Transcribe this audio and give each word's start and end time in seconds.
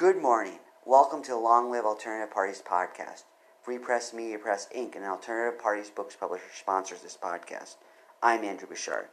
Good 0.00 0.22
morning. 0.22 0.58
Welcome 0.86 1.22
to 1.24 1.32
the 1.32 1.36
Long 1.36 1.70
Live 1.70 1.84
Alternative 1.84 2.32
Parties 2.32 2.62
podcast. 2.66 3.24
Free 3.62 3.76
Press 3.76 4.14
Media 4.14 4.38
Press 4.38 4.66
Inc., 4.74 4.96
an 4.96 5.02
alternative 5.02 5.60
parties 5.60 5.90
books 5.94 6.16
publisher, 6.18 6.42
sponsors 6.58 7.02
this 7.02 7.18
podcast. 7.22 7.74
I'm 8.22 8.42
Andrew 8.42 8.66
Bouchard. 8.66 9.08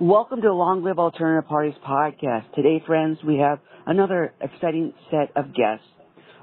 Welcome 0.00 0.40
to 0.40 0.48
the 0.48 0.54
Long 0.54 0.82
Live 0.82 0.98
Alternative 0.98 1.46
Parties 1.46 1.74
podcast. 1.86 2.54
Today, 2.54 2.82
friends, 2.86 3.18
we 3.22 3.36
have 3.36 3.58
another 3.84 4.32
exciting 4.40 4.94
set 5.10 5.30
of 5.36 5.54
guests. 5.54 5.84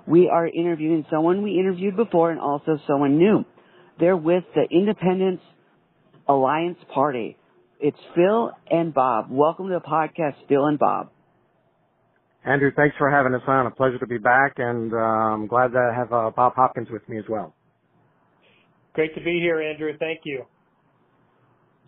We 0.06 0.30
are 0.30 0.46
interviewing 0.46 1.04
someone 1.10 1.42
we 1.42 1.58
interviewed 1.58 1.96
before 1.96 2.30
and 2.30 2.40
also 2.40 2.78
someone 2.86 3.18
new. 3.18 3.46
They're 4.00 4.16
with 4.16 4.44
the 4.54 4.68
Independence 4.70 5.42
Alliance 6.28 6.78
Party. 6.94 7.40
It's 7.80 7.98
Phil 8.14 8.52
and 8.70 8.94
Bob. 8.94 9.32
Welcome 9.32 9.70
to 9.70 9.74
the 9.74 9.80
podcast, 9.80 10.36
Phil 10.48 10.68
and 10.68 10.78
Bob. 10.78 11.10
Andrew, 12.46 12.72
thanks 12.76 12.96
for 12.98 13.10
having 13.10 13.34
us 13.34 13.42
on. 13.48 13.68
A 13.68 13.72
pleasure 13.72 14.00
to 14.00 14.08
be 14.08 14.18
back, 14.18 14.54
and 14.58 14.94
uh, 14.94 14.98
I'm 14.98 15.48
glad 15.48 15.72
to 15.72 15.94
have 15.96 16.12
uh, 16.12 16.30
Bob 16.36 16.54
Hopkins 16.56 16.90
with 16.92 17.08
me 17.08 17.18
as 17.18 17.26
well. 17.30 17.56
Great 18.94 19.16
to 19.16 19.22
be 19.22 19.40
here, 19.42 19.62
Andrew. 19.62 19.94
Thank 19.98 20.22
you. 20.26 20.44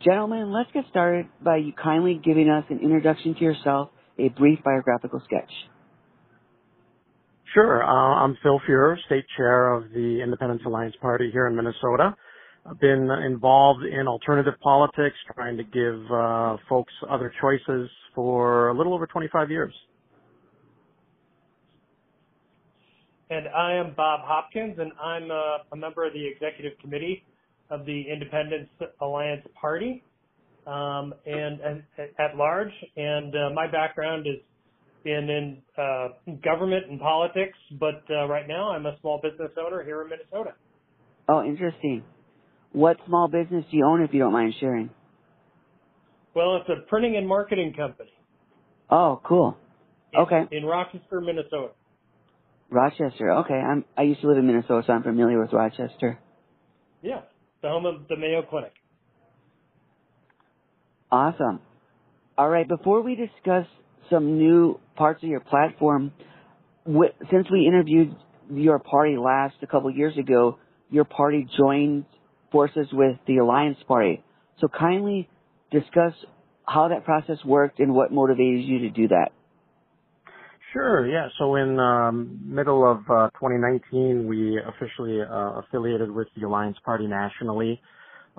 Gentlemen, 0.04 0.52
let's 0.52 0.72
get 0.74 0.86
started 0.90 1.28
by 1.44 1.58
you 1.58 1.74
kindly 1.74 2.20
giving 2.24 2.50
us 2.50 2.64
an 2.70 2.80
introduction 2.80 3.36
to 3.36 3.42
yourself, 3.42 3.90
a 4.18 4.30
brief 4.30 4.60
biographical 4.64 5.22
sketch. 5.26 5.52
Sure. 7.54 7.84
Uh, 7.84 8.24
I'm 8.24 8.38
Phil 8.44 8.60
Fuehrer, 8.68 8.98
state 9.06 9.26
chair 9.38 9.74
of 9.74 9.90
the 9.92 10.22
Independence 10.22 10.62
Alliance 10.66 10.96
Party 11.02 11.30
here 11.32 11.48
in 11.48 11.56
Minnesota. 11.56 12.16
I've 12.66 12.80
been 12.80 13.10
involved 13.26 13.86
in 13.86 14.08
alternative 14.08 14.56
politics, 14.62 15.16
trying 15.36 15.58
to 15.58 15.64
give 15.64 16.12
uh, 16.12 16.58
folks 16.68 16.92
other 17.10 17.32
choices 17.40 17.90
for 18.14 18.70
a 18.70 18.78
little 18.78 18.94
over 18.94 19.06
25 19.06 19.52
years. 19.52 19.74
And 23.30 23.48
I 23.48 23.74
am 23.74 23.94
Bob 23.96 24.22
Hopkins, 24.24 24.78
and 24.78 24.92
I'm 25.02 25.32
a, 25.32 25.58
a 25.72 25.76
member 25.76 26.06
of 26.06 26.14
the 26.14 26.26
executive 26.28 26.78
committee 26.80 27.24
of 27.72 27.86
the 27.86 28.04
Independence 28.12 28.70
Alliance 29.02 29.46
Party, 29.60 30.04
um, 30.68 31.14
and, 31.26 31.60
and, 31.60 31.84
at 32.20 32.38
large. 32.38 32.72
And 32.96 33.34
uh, 33.36 33.50
my 33.54 33.66
background 33.70 34.28
is 34.28 34.42
been 35.06 35.30
in 35.30 35.58
uh, 35.78 36.08
government 36.44 36.90
and 36.90 37.00
politics, 37.00 37.58
but 37.80 38.04
uh, 38.10 38.28
right 38.28 38.48
now 38.48 38.72
I'm 38.72 38.88
a 38.88 38.98
small 39.02 39.22
business 39.22 39.52
owner 39.64 39.84
here 39.84 40.02
in 40.02 40.10
Minnesota. 40.10 40.56
Oh, 41.30 41.44
interesting. 41.44 42.04
What 42.74 42.98
small 43.06 43.28
business 43.28 43.64
do 43.72 43.78
you 43.78 43.86
own, 43.86 44.02
if 44.02 44.14
you 44.14 44.20
don't 44.20 44.34
mind 44.34 44.56
sharing? 44.60 44.90
Well, 46.36 46.58
it's 46.58 46.70
a 46.70 46.88
printing 46.90 47.16
and 47.16 47.28
marketing 47.28 47.74
company. 47.78 48.10
Oh, 48.90 49.22
cool. 49.24 49.56
In, 50.12 50.22
okay. 50.22 50.42
In 50.52 50.66
Rochester, 50.66 51.22
Minnesota. 51.22 51.70
Rochester. 52.70 53.32
Okay. 53.32 53.54
I'm. 53.54 53.86
I 53.98 54.04
used 54.04 54.22
to 54.22 54.28
live 54.28 54.38
in 54.38 54.48
Minnesota, 54.48 54.84
so 54.88 54.94
I'm 54.94 55.04
familiar 55.04 55.40
with 55.40 55.54
Rochester. 55.54 56.20
Yeah, 57.02 57.22
the 57.62 57.70
home 57.70 57.86
of 57.86 58.08
the 58.08 58.18
Mayo 58.18 58.42
Clinic. 58.42 58.74
Awesome. 61.12 61.60
All 62.38 62.50
right. 62.50 62.68
Before 62.68 63.02
we 63.02 63.16
discuss 63.16 63.68
some 64.10 64.38
new 64.38 64.80
parts 64.96 65.24
of 65.24 65.30
your 65.30 65.40
platform, 65.40 66.12
since 66.86 67.48
we 67.52 67.68
interviewed 67.68 68.16
your 68.52 68.80
party 68.80 69.18
last 69.18 69.56
a 69.62 69.68
couple 69.68 69.90
years 69.92 70.18
ago, 70.18 70.60
your 70.90 71.06
party 71.06 71.48
joined 71.58 72.06
forces 72.52 72.88
with 72.92 73.18
the 73.28 73.38
Alliance 73.38 73.78
Party. 73.88 74.24
So 74.60 74.68
kindly 74.68 75.30
discuss 75.72 76.14
how 76.68 76.88
that 76.90 77.06
process 77.06 77.38
worked 77.46 77.80
and 77.80 77.94
what 77.94 78.12
motivated 78.12 78.64
you 78.64 78.80
to 78.80 78.90
do 78.90 79.08
that. 79.10 79.32
Sure. 80.76 81.08
Yeah. 81.08 81.30
So 81.40 81.56
in 81.58 81.80
um, 81.80 82.40
middle 82.46 82.90
of 82.90 83.00
uh, 83.10 83.32
2019, 83.42 84.28
we 84.28 84.60
officially 84.62 85.22
uh, 85.24 85.62
affiliated 85.62 86.12
with 86.12 86.30
the 86.38 86.48
Alliance 86.48 86.78
Party 86.86 87.08
nationally. 87.08 87.82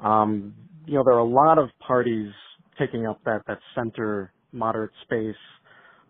Um, 0.03 0.55
you 0.87 0.95
know, 0.95 1.05
there 1.05 1.15
are 1.15 1.21
a 1.21 1.25
lot 1.29 1.59
of 1.59 1.71
parties 1.87 2.33
taking 2.79 3.07
up 3.07 3.21
that 3.27 3.43
that 3.49 3.59
center 3.75 4.33
moderate 4.53 4.93
space 5.05 5.37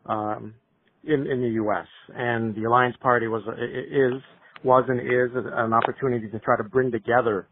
um, 0.06 0.54
in 1.04 1.26
in 1.28 1.42
the 1.42 1.50
U.S. 1.65 1.86
and 2.16 2.54
the 2.56 2.65
Alliance 2.65 2.97
Party 3.03 3.28
was 3.28 3.42
is 3.59 4.22
was 4.65 4.84
and 4.88 5.00
is 5.00 5.31
an 5.34 5.72
opportunity 5.75 6.28
to 6.31 6.41
try 6.41 6.56
to 6.59 6.65
bring 6.65 6.92
together 6.92 7.48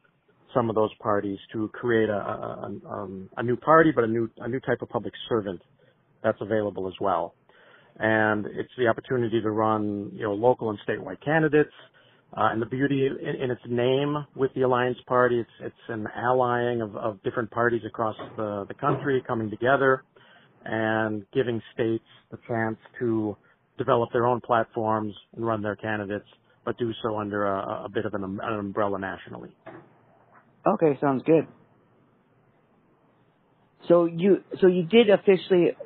some 0.54 0.70
of 0.70 0.76
those 0.76 0.90
parties 1.02 1.38
to 1.52 1.68
create 1.74 2.10
a 2.10 2.14
a, 2.14 2.70
um, 2.90 3.30
a 3.38 3.42
new 3.44 3.56
party, 3.56 3.92
but 3.94 4.04
a 4.04 4.08
new 4.08 4.30
a 4.38 4.48
new 4.48 4.60
type 4.60 4.82
of 4.82 4.90
public 4.90 5.14
servant 5.28 5.62
that's 6.24 6.38
available 6.42 6.88
as 6.88 6.94
well. 7.00 7.34
And 7.99 8.47
it's 8.47 8.72
the 8.77 8.88
opportunity 8.88 9.41
to 9.41 9.50
run 9.50 10.10
you 10.12 10.22
know 10.22 10.34
local 10.34 10.71
and 10.71 10.78
statewide 10.87 11.25
candidates. 11.25 11.72
Uh, 12.37 12.49
and 12.50 12.60
the 12.60 12.66
beauty 12.66 13.06
in, 13.06 13.43
in, 13.43 13.50
its 13.50 13.60
name 13.69 14.27
with 14.34 14.53
the 14.55 14.62
Alliance 14.62 14.99
Party, 15.06 15.38
it's 15.38 15.50
it's 15.60 15.88
an 15.88 16.09
allying 16.16 16.81
of, 16.81 16.97
of 16.97 17.22
different 17.22 17.49
parties 17.53 17.82
across 17.87 18.16
the, 18.37 18.65
the 18.66 18.75
country 18.75 19.22
coming 19.25 19.50
together 19.50 20.03
and 20.65 21.25
giving 21.32 21.62
states 21.72 22.05
the 22.32 22.38
chance 22.49 22.78
to 22.99 23.37
develop 23.78 24.11
their 24.12 24.26
own 24.26 24.41
platforms 24.41 25.15
and 25.37 25.47
run 25.47 25.62
their 25.62 25.76
candidates, 25.76 26.26
but 26.65 26.76
do 26.78 26.91
so 27.03 27.19
under 27.19 27.47
a, 27.47 27.84
a 27.84 27.88
bit 27.93 28.05
of 28.06 28.15
an, 28.15 28.25
an 28.25 28.59
umbrella 28.59 28.99
nationally. 28.99 29.55
Okay, 30.66 30.99
sounds 31.00 31.22
good. 31.25 31.47
So 33.88 34.06
you 34.06 34.43
so 34.61 34.66
you 34.66 34.84
did 34.84 35.11
officially 35.11 35.76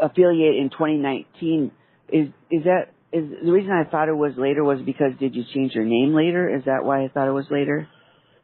affiliate 0.00 0.56
in 0.56 0.70
2019. 0.70 1.70
Is 2.10 2.28
is 2.50 2.64
that 2.64 2.92
is 3.12 3.24
the 3.44 3.52
reason 3.52 3.70
I 3.72 3.88
thought 3.88 4.08
it 4.08 4.16
was 4.16 4.32
later 4.36 4.64
was 4.64 4.78
because 4.84 5.12
did 5.18 5.34
you 5.34 5.44
change 5.54 5.72
your 5.74 5.84
name 5.84 6.14
later? 6.14 6.54
Is 6.54 6.64
that 6.64 6.84
why 6.84 7.04
I 7.04 7.08
thought 7.08 7.28
it 7.28 7.32
was 7.32 7.46
later? 7.50 7.88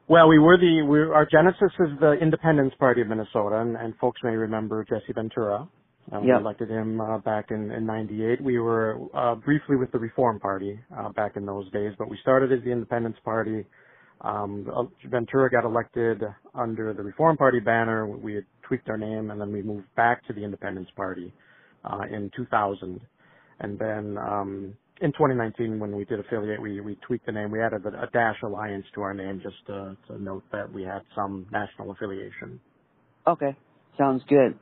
Well, 0.06 0.28
we 0.28 0.38
were 0.38 0.58
the 0.58 0.82
we 0.82 1.00
our 1.00 1.26
genesis 1.30 1.72
is 1.80 1.98
the 2.00 2.12
Independence 2.20 2.74
Party 2.78 3.00
of 3.00 3.08
Minnesota, 3.08 3.60
and, 3.60 3.76
and 3.76 3.94
folks 3.96 4.20
may 4.22 4.36
remember 4.36 4.84
Jesse 4.84 5.12
Ventura. 5.14 5.68
Uh, 6.12 6.16
yep. 6.18 6.24
We 6.24 6.32
elected 6.32 6.68
him 6.68 7.00
uh, 7.00 7.18
back 7.18 7.46
in, 7.50 7.70
in 7.72 7.86
'98. 7.86 8.42
We 8.42 8.58
were 8.58 8.98
uh, 9.14 9.36
briefly 9.36 9.76
with 9.76 9.90
the 9.92 9.98
Reform 9.98 10.38
Party 10.40 10.78
uh, 10.94 11.08
back 11.10 11.36
in 11.36 11.46
those 11.46 11.70
days, 11.72 11.92
but 11.98 12.10
we 12.10 12.18
started 12.20 12.52
as 12.52 12.62
the 12.64 12.70
Independence 12.70 13.16
Party 13.24 13.64
um, 14.20 14.66
uh, 14.74 14.84
Ventura 15.08 15.50
got 15.50 15.64
elected 15.64 16.22
under 16.54 16.92
the 16.92 17.02
Reform 17.02 17.36
Party 17.36 17.60
banner. 17.60 18.06
We 18.06 18.34
had 18.34 18.44
tweaked 18.62 18.88
our 18.88 18.96
name, 18.96 19.30
and 19.30 19.40
then 19.40 19.52
we 19.52 19.62
moved 19.62 19.86
back 19.96 20.26
to 20.26 20.32
the 20.32 20.42
Independence 20.42 20.88
Party 20.96 21.32
in 22.10 22.30
2000. 22.36 23.00
And 23.60 23.78
then 23.78 24.18
um, 24.18 24.74
in 25.00 25.12
2019, 25.12 25.78
when 25.78 25.94
we 25.96 26.04
did 26.04 26.20
affiliate, 26.20 26.60
we, 26.60 26.80
we 26.80 26.96
tweaked 27.06 27.26
the 27.26 27.32
name. 27.32 27.50
We 27.50 27.60
added 27.62 27.84
a, 27.84 28.02
a 28.02 28.06
dash 28.12 28.36
alliance 28.42 28.86
to 28.94 29.02
our 29.02 29.14
name 29.14 29.40
just 29.42 29.56
to, 29.66 29.96
to 30.08 30.22
note 30.22 30.44
that 30.52 30.72
we 30.72 30.82
had 30.82 31.02
some 31.14 31.46
national 31.52 31.90
affiliation. 31.90 32.60
Okay, 33.26 33.56
sounds 33.98 34.22
good. 34.28 34.58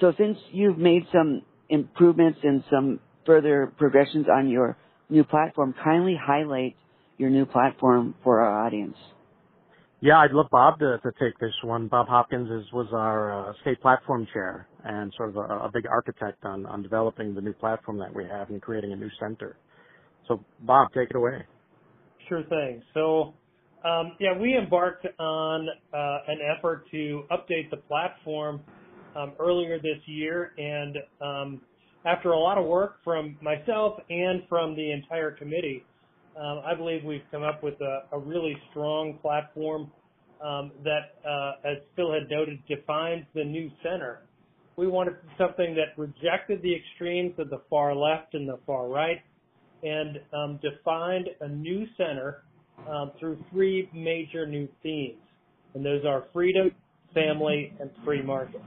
So 0.00 0.12
since 0.18 0.38
you've 0.52 0.78
made 0.78 1.02
some 1.12 1.42
improvements 1.68 2.40
and 2.42 2.64
some 2.70 3.00
further 3.26 3.72
progressions 3.76 4.26
on 4.32 4.48
your 4.48 4.76
new 5.08 5.24
platform, 5.24 5.74
kindly 5.82 6.18
highlight 6.20 6.76
your 7.18 7.30
new 7.30 7.44
platform 7.44 8.14
for 8.24 8.40
our 8.40 8.66
audience. 8.66 8.96
Yeah, 10.02 10.18
I'd 10.18 10.32
love 10.32 10.46
Bob 10.50 10.78
to, 10.78 10.98
to 10.98 11.12
take 11.20 11.38
this 11.38 11.52
one. 11.62 11.88
Bob 11.88 12.08
Hopkins 12.08 12.48
is, 12.50 12.72
was 12.72 12.88
our 12.92 13.50
uh, 13.50 13.52
state 13.60 13.82
platform 13.82 14.26
chair 14.32 14.66
and 14.82 15.12
sort 15.14 15.28
of 15.28 15.36
a, 15.36 15.40
a 15.40 15.70
big 15.72 15.86
architect 15.86 16.42
on, 16.44 16.64
on 16.64 16.82
developing 16.82 17.34
the 17.34 17.40
new 17.42 17.52
platform 17.52 17.98
that 17.98 18.14
we 18.14 18.24
have 18.24 18.48
and 18.48 18.62
creating 18.62 18.94
a 18.94 18.96
new 18.96 19.10
center. 19.20 19.58
So, 20.26 20.42
Bob, 20.60 20.88
take 20.94 21.10
it 21.10 21.16
away. 21.16 21.44
Sure 22.30 22.42
thing. 22.44 22.82
So, 22.94 23.34
um, 23.84 24.12
yeah, 24.18 24.38
we 24.38 24.56
embarked 24.56 25.06
on 25.18 25.68
uh, 25.92 26.18
an 26.28 26.38
effort 26.56 26.84
to 26.92 27.24
update 27.30 27.70
the 27.70 27.76
platform 27.76 28.60
um, 29.16 29.32
earlier 29.38 29.78
this 29.78 29.98
year, 30.06 30.52
and 30.56 30.96
um, 31.20 31.60
after 32.06 32.30
a 32.30 32.38
lot 32.38 32.56
of 32.56 32.64
work 32.64 32.96
from 33.04 33.36
myself 33.42 34.00
and 34.08 34.42
from 34.48 34.74
the 34.76 34.92
entire 34.92 35.32
committee, 35.32 35.84
um, 36.38 36.62
I 36.64 36.74
believe 36.74 37.04
we've 37.04 37.24
come 37.30 37.42
up 37.42 37.62
with 37.62 37.80
a, 37.80 38.04
a 38.12 38.18
really 38.18 38.56
strong 38.70 39.18
platform 39.20 39.90
um, 40.42 40.72
that, 40.84 41.16
uh, 41.28 41.68
as 41.68 41.78
Phil 41.96 42.12
had 42.12 42.30
noted, 42.30 42.60
defines 42.66 43.24
the 43.34 43.44
new 43.44 43.70
center. 43.82 44.20
We 44.76 44.86
wanted 44.86 45.16
something 45.36 45.74
that 45.74 46.00
rejected 46.00 46.62
the 46.62 46.74
extremes 46.74 47.34
of 47.38 47.50
the 47.50 47.60
far 47.68 47.94
left 47.94 48.34
and 48.34 48.48
the 48.48 48.58
far 48.66 48.88
right 48.88 49.20
and 49.82 50.20
um, 50.32 50.60
defined 50.62 51.28
a 51.40 51.48
new 51.48 51.86
center 51.96 52.42
um, 52.88 53.12
through 53.18 53.42
three 53.50 53.90
major 53.92 54.46
new 54.46 54.68
themes. 54.82 55.18
And 55.74 55.84
those 55.84 56.04
are 56.04 56.24
freedom, 56.32 56.70
family, 57.14 57.72
and 57.80 57.90
free 58.04 58.22
market. 58.22 58.62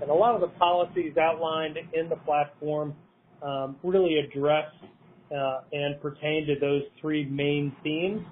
And 0.00 0.10
a 0.10 0.14
lot 0.14 0.34
of 0.34 0.40
the 0.40 0.48
policies 0.58 1.16
outlined 1.16 1.78
in 1.92 2.08
the 2.08 2.16
platform 2.16 2.94
um, 3.42 3.76
really 3.82 4.18
address 4.18 4.66
uh, 5.30 5.60
and 5.72 6.00
pertain 6.00 6.46
to 6.46 6.54
those 6.60 6.82
three 7.00 7.24
main 7.26 7.74
themes 7.82 8.22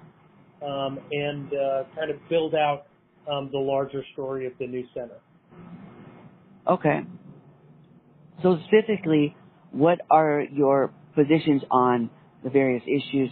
um, 0.61 0.99
and 1.11 1.53
uh, 1.53 1.83
kind 1.95 2.09
of 2.11 2.17
build 2.29 2.55
out 2.55 2.87
um, 3.31 3.49
the 3.51 3.57
larger 3.57 4.03
story 4.13 4.45
of 4.45 4.53
the 4.59 4.67
new 4.67 4.85
center. 4.93 5.17
Okay. 6.67 7.01
So 8.41 8.57
specifically, 8.67 9.35
what 9.71 9.99
are 10.09 10.41
your 10.41 10.93
positions 11.15 11.61
on 11.71 12.09
the 12.43 12.49
various 12.49 12.83
issues? 12.83 13.29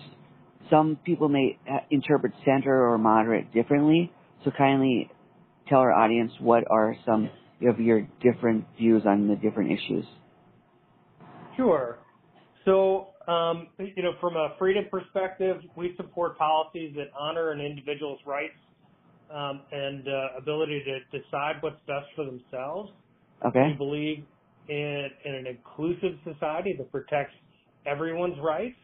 Some 0.70 0.98
people 1.06 1.30
may 1.30 1.58
interpret 1.90 2.34
center 2.46 2.90
or 2.90 2.98
moderate 2.98 3.54
differently, 3.54 4.12
so 4.44 4.52
kindly 4.58 5.10
tell 5.68 5.80
our 5.80 5.92
audience 5.92 6.32
what 6.40 6.64
are 6.70 6.96
some 7.06 7.30
of 7.68 7.80
your 7.80 8.08
different 8.22 8.66
views 8.78 9.04
on 9.06 9.28
the 9.28 9.36
different 9.36 9.72
issues. 9.72 10.06
Sure. 11.56 11.98
So, 12.66 13.08
you 13.28 14.04
know, 14.04 14.14
from 14.20 14.36
a 14.36 14.56
freedom 14.58 14.86
perspective, 14.90 15.58
we 15.76 15.94
support 15.98 16.38
policies 16.38 16.94
that 16.96 17.08
honor 17.20 17.52
an 17.52 17.62
individual's 17.62 18.20
rights 18.26 18.58
um, 19.34 19.62
and 19.72 20.08
uh, 20.08 20.38
ability 20.38 20.84
to 20.86 21.20
decide 21.20 21.56
what's 21.62 21.80
best 21.88 22.08
for 22.16 22.26
themselves. 22.26 22.92
Okay. 23.46 23.68
We 23.68 23.74
believe 23.74 24.24
in, 24.70 25.08
in 25.26 25.36
an 25.36 25.48
inclusive 25.48 26.18
society 26.24 26.76
that 26.78 26.92
protects 26.92 27.34
everyone's 27.86 28.38
rights, 28.42 28.76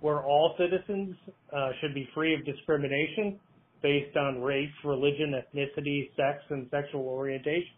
where 0.00 0.24
all 0.24 0.56
citizens 0.58 1.14
uh, 1.54 1.70
should 1.80 1.94
be 1.94 2.08
free 2.14 2.34
of 2.34 2.44
discrimination 2.44 3.38
based 3.82 4.16
on 4.16 4.40
race, 4.40 4.70
religion, 4.84 5.34
ethnicity, 5.34 6.10
sex, 6.16 6.38
and 6.50 6.68
sexual 6.70 7.02
orientation. 7.02 7.74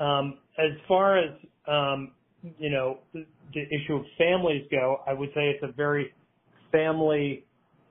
Um, 0.00 0.38
as 0.58 0.72
far 0.88 1.18
as 1.18 1.30
um, 1.68 2.12
you 2.58 2.70
know, 2.70 2.98
the 3.12 3.22
issue 3.54 3.96
of 3.96 4.04
families 4.16 4.66
go, 4.70 5.00
I 5.06 5.12
would 5.12 5.30
say 5.30 5.50
it's 5.50 5.62
a 5.62 5.72
very 5.72 6.12
family 6.72 7.44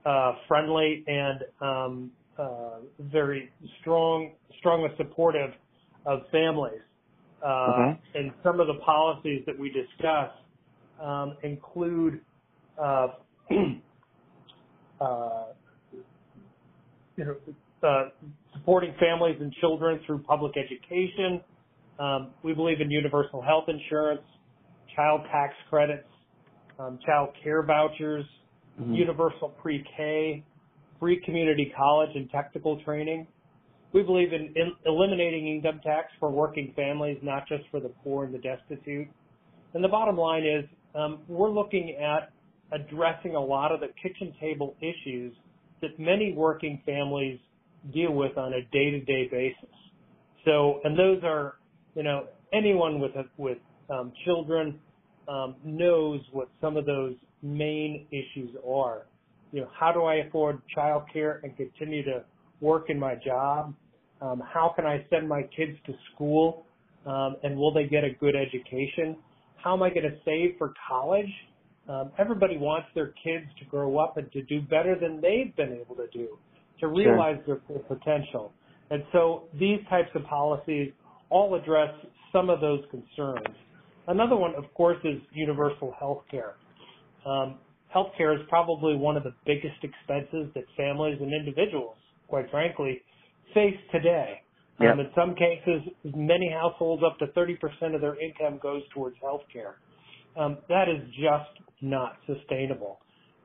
uh, 0.05 0.33
friendly 0.47 1.03
and 1.07 1.39
um, 1.61 2.11
uh, 2.37 2.79
very 2.99 3.49
strong, 3.81 4.31
strongly 4.59 4.89
supportive 4.97 5.51
of 6.05 6.21
families. 6.31 6.81
Uh, 7.45 7.47
okay. 7.47 7.99
And 8.15 8.31
some 8.43 8.59
of 8.59 8.67
the 8.67 8.75
policies 8.85 9.43
that 9.45 9.57
we 9.57 9.69
discuss 9.69 10.31
um, 11.01 11.37
include, 11.43 12.21
uh, 12.81 13.07
uh, 15.01 15.43
you 17.15 17.25
know, 17.25 17.35
uh, 17.83 18.09
supporting 18.53 18.93
families 18.99 19.37
and 19.39 19.53
children 19.61 19.99
through 20.05 20.19
public 20.19 20.53
education. 20.57 21.41
Um, 21.99 22.31
we 22.43 22.53
believe 22.53 22.81
in 22.81 22.89
universal 22.89 23.41
health 23.41 23.65
insurance, 23.67 24.21
child 24.99 25.21
tax 25.31 25.53
credits, 25.69 26.07
um, 26.77 26.99
child 27.05 27.29
care 27.41 27.63
vouchers, 27.63 28.25
mm-hmm. 28.79 28.93
universal 28.93 29.49
pre-K, 29.61 30.43
free 30.99 31.21
community 31.25 31.71
college 31.77 32.09
and 32.15 32.29
technical 32.29 32.81
training. 32.83 33.25
We 33.93 34.03
believe 34.03 34.33
in, 34.33 34.53
in, 34.55 34.73
eliminating 34.85 35.47
income 35.47 35.79
tax 35.83 36.07
for 36.19 36.29
working 36.29 36.73
families, 36.75 37.17
not 37.23 37.47
just 37.47 37.63
for 37.71 37.79
the 37.79 37.89
poor 38.03 38.25
and 38.25 38.33
the 38.33 38.39
destitute. 38.39 39.07
And 39.73 39.83
the 39.83 39.87
bottom 39.87 40.17
line 40.17 40.43
is 40.43 40.65
um, 40.95 41.19
we're 41.27 41.49
looking 41.49 41.95
at 41.95 42.31
addressing 42.71 43.35
a 43.35 43.39
lot 43.39 43.71
of 43.71 43.79
the 43.79 43.87
kitchen 44.01 44.33
table 44.39 44.75
issues 44.81 45.33
that 45.81 45.97
many 45.97 46.33
working 46.33 46.81
families 46.85 47.39
deal 47.93 48.11
with 48.11 48.37
on 48.37 48.53
a 48.53 48.61
day-to-day 48.71 49.29
basis. 49.31 49.75
So, 50.45 50.81
and 50.83 50.99
those 50.99 51.23
are, 51.23 51.55
you 51.95 52.03
know, 52.03 52.25
anyone 52.53 52.99
with 52.99 53.15
a, 53.15 53.23
with 53.37 53.57
um, 53.89 54.11
children 54.25 54.79
um, 55.29 55.55
knows 55.63 56.21
what 56.31 56.49
some 56.59 56.75
of 56.75 56.85
those 56.85 57.15
main 57.41 58.07
issues 58.11 58.55
are. 58.67 59.05
You 59.51 59.61
know, 59.61 59.69
how 59.79 59.91
do 59.91 60.03
I 60.03 60.15
afford 60.15 60.61
childcare 60.75 61.43
and 61.43 61.55
continue 61.55 62.03
to 62.03 62.23
work 62.61 62.89
in 62.89 62.99
my 62.99 63.15
job? 63.15 63.73
Um, 64.21 64.41
how 64.53 64.73
can 64.75 64.85
I 64.85 65.05
send 65.09 65.29
my 65.29 65.43
kids 65.55 65.77
to 65.85 65.93
school? 66.13 66.65
Um, 67.05 67.37
and 67.43 67.55
will 67.57 67.73
they 67.73 67.85
get 67.85 68.03
a 68.03 68.11
good 68.19 68.35
education? 68.35 69.15
How 69.63 69.73
am 69.73 69.83
I 69.83 69.89
going 69.89 70.03
to 70.03 70.17
save 70.25 70.57
for 70.57 70.73
college? 70.87 71.29
Um, 71.87 72.11
everybody 72.19 72.57
wants 72.57 72.87
their 72.93 73.13
kids 73.23 73.45
to 73.59 73.65
grow 73.65 73.97
up 73.97 74.17
and 74.17 74.31
to 74.33 74.43
do 74.43 74.61
better 74.61 74.95
than 74.99 75.21
they've 75.21 75.55
been 75.55 75.73
able 75.73 75.95
to 75.95 76.07
do, 76.13 76.37
to 76.81 76.87
realize 76.87 77.37
sure. 77.45 77.55
their 77.55 77.61
full 77.67 77.97
potential. 77.97 78.51
And 78.91 79.03
so 79.11 79.43
these 79.59 79.79
types 79.89 80.09
of 80.15 80.23
policies 80.25 80.91
all 81.29 81.55
address 81.55 81.93
some 82.31 82.49
of 82.49 82.61
those 82.61 82.81
concerns. 82.91 83.55
Another 84.09 84.35
one, 84.35 84.55
of 84.55 84.65
course, 84.73 84.97
is 85.03 85.21
universal 85.31 85.93
health 85.99 86.23
care. 86.31 86.55
Um, 87.27 87.59
health 87.89 88.09
care 88.17 88.33
is 88.33 88.41
probably 88.49 88.95
one 88.95 89.15
of 89.15 89.23
the 89.23 89.33
biggest 89.45 89.77
expenses 89.83 90.51
that 90.55 90.63
families 90.75 91.19
and 91.21 91.31
individuals, 91.31 91.95
quite 92.27 92.49
frankly, 92.49 93.03
face 93.53 93.77
today. 93.91 94.41
Yep. 94.81 94.93
Um, 94.93 94.99
in 94.99 95.11
some 95.15 95.35
cases, 95.35 95.81
many 96.15 96.49
households, 96.51 97.03
up 97.05 97.19
to 97.19 97.27
30% 97.39 97.93
of 97.93 98.01
their 98.01 98.19
income 98.19 98.59
goes 98.63 98.81
towards 98.95 99.15
health 99.21 99.43
care. 99.53 99.75
Um, 100.35 100.57
that 100.69 100.89
is 100.89 101.07
just 101.13 101.69
not 101.81 102.17
sustainable. 102.25 102.99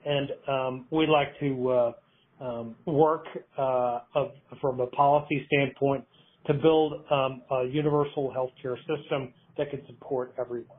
And 0.07 0.31
um, 0.49 0.87
we'd 0.91 1.11
like 1.11 1.39
to 1.41 1.71
uh, 1.71 1.93
um, 2.41 2.75
work 2.87 3.27
uh, 3.59 4.01
of, 4.15 4.31
from 4.63 4.81
a 4.81 4.87
policy 4.89 5.47
standpoint 5.47 6.07
to 6.47 6.55
build 6.55 7.05
um, 7.11 7.43
a 7.51 7.65
universal 7.71 8.33
healthcare 8.35 8.77
system 8.79 9.33
that 9.57 9.71
can 9.71 9.85
support 9.87 10.35
everyone. 10.39 10.79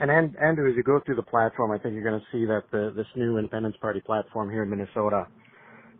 And 0.00 0.10
Andrew, 0.40 0.70
as 0.70 0.76
you 0.76 0.84
go 0.84 1.00
through 1.04 1.16
the 1.16 1.22
platform, 1.22 1.72
I 1.72 1.78
think 1.78 1.94
you're 1.94 2.04
going 2.04 2.20
to 2.20 2.26
see 2.30 2.44
that 2.46 2.62
the, 2.70 2.92
this 2.96 3.06
new 3.16 3.36
Independence 3.36 3.74
Party 3.80 4.00
platform 4.00 4.48
here 4.48 4.62
in 4.62 4.70
Minnesota 4.70 5.26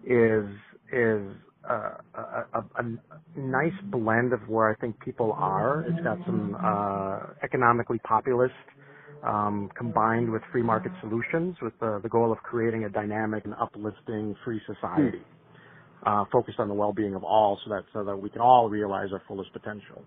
is 0.04 0.46
is 0.92 1.22
uh, 1.68 1.90
a, 2.14 2.20
a, 2.54 2.64
a, 2.76 3.38
nice 3.38 3.72
blend 3.90 4.32
of 4.32 4.40
where 4.48 4.70
I 4.70 4.74
think 4.76 4.98
people 5.00 5.32
are. 5.32 5.82
It's 5.82 6.02
got 6.02 6.16
some 6.24 6.56
uh, 6.64 7.34
economically 7.42 7.98
populist 7.98 8.54
um, 9.22 9.68
combined 9.76 10.30
with 10.30 10.42
free 10.50 10.62
market 10.62 10.92
solutions, 11.00 11.56
with 11.60 11.78
the, 11.80 12.00
the 12.02 12.08
goal 12.08 12.32
of 12.32 12.38
creating 12.38 12.84
a 12.84 12.88
dynamic 12.88 13.44
and 13.44 13.54
uplifting 13.60 14.34
free 14.44 14.60
society. 14.66 15.22
Uh, 16.06 16.24
focused 16.30 16.60
on 16.60 16.68
the 16.68 16.74
well-being 16.74 17.16
of 17.16 17.24
all, 17.24 17.58
so 17.64 17.70
that 17.70 17.82
so 17.92 18.04
that 18.04 18.16
we 18.16 18.30
can 18.30 18.40
all 18.40 18.70
realize 18.70 19.08
our 19.12 19.20
fullest 19.26 19.52
potential. 19.52 20.04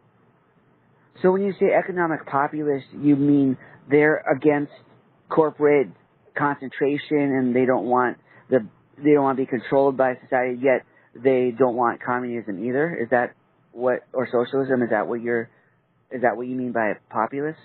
So 1.21 1.31
when 1.31 1.43
you 1.43 1.53
say 1.59 1.67
economic 1.67 2.25
populist, 2.25 2.85
you 2.99 3.15
mean 3.15 3.57
they're 3.89 4.23
against 4.35 4.71
corporate 5.29 5.87
concentration 6.37 7.17
and 7.17 7.55
they 7.55 7.65
don't 7.65 7.85
want 7.85 8.17
the 8.49 8.65
they 8.97 9.13
don't 9.13 9.23
want 9.23 9.37
to 9.37 9.43
be 9.43 9.47
controlled 9.47 9.97
by 9.97 10.15
society 10.23 10.59
yet 10.61 10.85
they 11.15 11.51
don't 11.57 11.75
want 11.75 12.01
communism 12.03 12.63
either 12.65 12.95
is 12.95 13.09
that 13.09 13.33
what 13.73 13.99
or 14.13 14.27
socialism 14.31 14.81
is 14.81 14.89
that 14.91 15.07
what 15.07 15.21
you're 15.21 15.49
is 16.09 16.21
that 16.21 16.37
what 16.37 16.47
you 16.47 16.55
mean 16.55 16.71
by 16.71 16.93
populist 17.09 17.59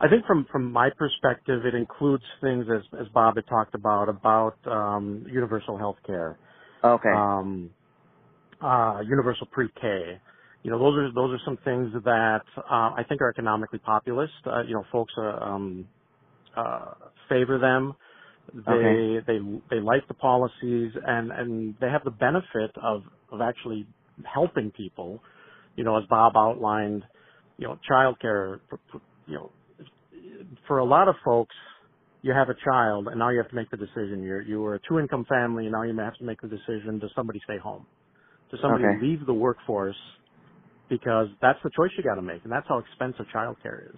I 0.00 0.08
think 0.08 0.24
from 0.26 0.46
from 0.52 0.70
my 0.70 0.90
perspective, 0.96 1.66
it 1.66 1.74
includes 1.74 2.22
things 2.40 2.66
as 2.72 2.82
as 3.00 3.08
Bob 3.08 3.34
had 3.34 3.48
talked 3.48 3.74
about 3.74 4.08
about 4.08 4.56
um, 4.64 5.26
universal 5.28 5.76
health 5.76 5.96
care. 6.06 6.38
Okay. 6.84 7.08
Um, 7.08 7.70
uh, 8.62 9.00
universal 9.04 9.48
pre-K. 9.50 10.20
You 10.62 10.72
know, 10.72 10.78
those 10.78 10.98
are 10.98 11.12
those 11.14 11.32
are 11.32 11.40
some 11.44 11.58
things 11.64 11.92
that 12.04 12.42
uh, 12.56 12.62
I 12.70 13.04
think 13.08 13.20
are 13.20 13.30
economically 13.30 13.78
populist. 13.78 14.32
Uh, 14.46 14.62
you 14.62 14.74
know, 14.74 14.84
folks 14.90 15.12
uh, 15.16 15.22
um, 15.22 15.86
uh, 16.56 16.92
favor 17.28 17.58
them. 17.58 17.94
They 18.66 18.72
okay. 18.72 19.24
they 19.26 19.38
they 19.70 19.80
like 19.80 20.08
the 20.08 20.14
policies 20.14 20.92
and 21.06 21.30
and 21.30 21.74
they 21.80 21.88
have 21.88 22.02
the 22.04 22.10
benefit 22.10 22.72
of 22.82 23.02
of 23.30 23.40
actually 23.40 23.86
helping 24.24 24.70
people. 24.72 25.20
You 25.76 25.84
know, 25.84 25.96
as 25.96 26.04
Bob 26.10 26.32
outlined, 26.36 27.04
you 27.56 27.68
know, 27.68 27.78
childcare, 27.88 28.58
you 29.26 29.34
know, 29.34 29.50
for 30.66 30.78
a 30.78 30.84
lot 30.84 31.08
of 31.08 31.14
folks, 31.24 31.54
you 32.22 32.32
have 32.32 32.48
a 32.48 32.54
child 32.64 33.06
and 33.06 33.18
now 33.18 33.28
you 33.28 33.38
have 33.38 33.48
to 33.50 33.54
make 33.54 33.70
the 33.70 33.76
decision. 33.76 34.22
You're 34.22 34.42
you 34.42 34.60
were 34.60 34.74
a 34.74 34.80
two 34.88 34.98
income 34.98 35.24
family 35.28 35.64
and 35.64 35.72
now 35.72 35.82
you 35.82 35.96
have 35.98 36.16
to 36.16 36.24
make 36.24 36.40
the 36.40 36.48
decision: 36.48 36.98
does 36.98 37.10
somebody 37.14 37.40
stay 37.44 37.58
home? 37.58 37.86
Does 38.50 38.60
somebody 38.60 38.84
okay. 38.84 39.06
leave 39.06 39.26
the 39.26 39.34
workforce? 39.34 39.96
Because 40.88 41.28
that's 41.42 41.58
the 41.62 41.70
choice 41.76 41.90
you 41.96 42.04
got 42.04 42.14
to 42.14 42.22
make, 42.22 42.42
and 42.44 42.52
that's 42.52 42.66
how 42.68 42.78
expensive 42.78 43.26
childcare 43.34 43.90
is. 43.90 43.96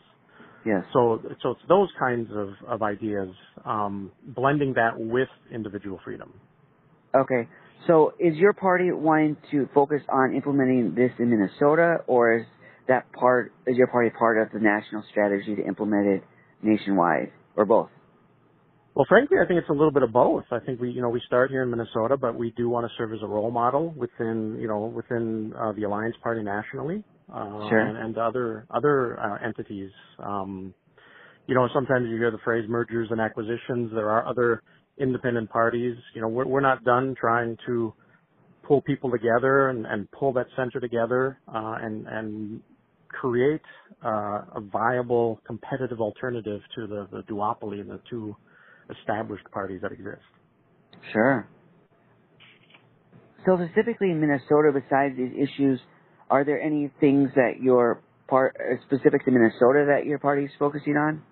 Yeah. 0.67 0.83
So 0.93 1.23
so 1.43 1.51
it's 1.53 1.61
those 1.69 1.89
kinds 1.99 2.31
of 2.35 2.51
of 2.67 2.83
ideas, 2.83 3.31
um, 3.65 4.11
blending 4.27 4.75
that 4.75 4.99
with 4.99 5.29
individual 5.53 6.01
freedom. 6.05 6.33
Okay. 7.15 7.49
So 7.87 8.13
is 8.19 8.37
your 8.37 8.53
party 8.53 8.93
wanting 8.93 9.37
to 9.53 9.69
focus 9.75 10.03
on 10.09 10.35
implementing 10.35 10.95
this 10.95 11.11
in 11.19 11.31
Minnesota, 11.31 11.99
or 12.07 12.41
is 12.41 12.47
that 12.89 13.11
part 13.13 13.53
is 13.67 13.77
your 13.77 13.87
party 13.87 14.11
part 14.11 14.39
of 14.39 14.53
the 14.53 14.59
national 14.61 15.03
strategy 15.11 15.57
to 15.57 15.67
implement 15.67 16.07
it 16.07 16.25
nationwide, 16.63 17.33
or 17.57 17.65
both? 17.65 17.89
Well, 18.95 19.07
frankly, 19.09 19.39
I 19.43 19.47
think 19.47 19.59
it's 19.61 19.69
a 19.69 19.73
little 19.73 19.93
bit 19.93 20.03
of 20.03 20.13
both. 20.13 20.45
I 20.51 20.59
think 20.59 20.81
we, 20.81 20.91
you 20.91 21.01
know, 21.01 21.09
we 21.09 21.23
start 21.27 21.51
here 21.51 21.63
in 21.63 21.71
Minnesota, 21.71 22.17
but 22.17 22.35
we 22.35 22.53
do 22.57 22.69
want 22.69 22.87
to 22.87 22.93
serve 22.99 23.13
as 23.13 23.21
a 23.23 23.27
role 23.27 23.51
model 23.51 23.95
within, 23.97 24.59
you 24.61 24.67
know, 24.67 24.87
within 24.87 25.53
uh, 25.59 25.73
the 25.73 25.85
Alliance 25.85 26.17
Party 26.23 26.43
nationally, 26.43 27.05
uh, 27.33 27.69
sure. 27.69 27.79
and, 27.79 27.97
and 27.97 28.19
other 28.19 28.67
other 28.71 29.19
uh, 29.21 29.47
entities. 29.47 29.91
Um, 30.19 30.75
you 31.47 31.55
know, 31.55 31.69
sometimes 31.73 32.09
you 32.09 32.17
hear 32.17 32.33
the 32.33 32.39
phrase 32.45 32.65
mergers 32.69 33.09
and 33.11 33.21
acquisitions. 33.21 33.91
There 33.95 34.11
are 34.11 34.27
other 34.27 34.63
independent 34.99 35.51
parties. 35.51 35.97
You 36.15 36.23
know, 36.23 36.29
we're, 36.29 36.47
we're 36.47 36.61
not 36.61 36.85
done 36.85 37.15
trying 37.19 37.57
to 37.67 37.95
pull 38.67 38.83
people 38.83 39.11
together 39.11 39.69
and, 39.69 39.87
and 39.87 40.11
pull 40.11 40.33
that 40.33 40.47
center 40.57 40.81
together 40.81 41.39
uh, 41.49 41.77
and 41.81 42.07
and 42.09 42.61
create 43.09 43.63
uh, 44.05 44.43
a 44.57 44.61
viable 44.73 45.41
competitive 45.47 46.01
alternative 46.01 46.61
to 46.77 46.87
the, 46.87 47.09
the 47.13 47.23
duopoly, 47.33 47.87
the 47.87 48.01
two 48.09 48.35
established 48.99 49.45
parties 49.53 49.81
that 49.83 49.93
exist. 49.93 50.23
Sure. 51.13 51.49
So 53.47 53.57
specifically 53.57 54.11
in 54.11 54.21
Minnesota, 54.21 54.71
besides 54.73 55.17
these 55.17 55.33
issues, 55.33 55.81
are 56.29 56.45
there 56.45 56.61
any 56.61 56.91
things 57.01 57.31
that 57.35 57.61
your 57.61 58.03
part 58.29 58.57
uh, 58.59 58.77
specific 58.87 59.25
to 59.25 59.31
Minnesota 59.31 59.87
that 59.89 60.07
your 60.07 60.19
party 60.19 60.45
is 60.45 60.51
focusing 60.59 60.97
on? 60.97 61.23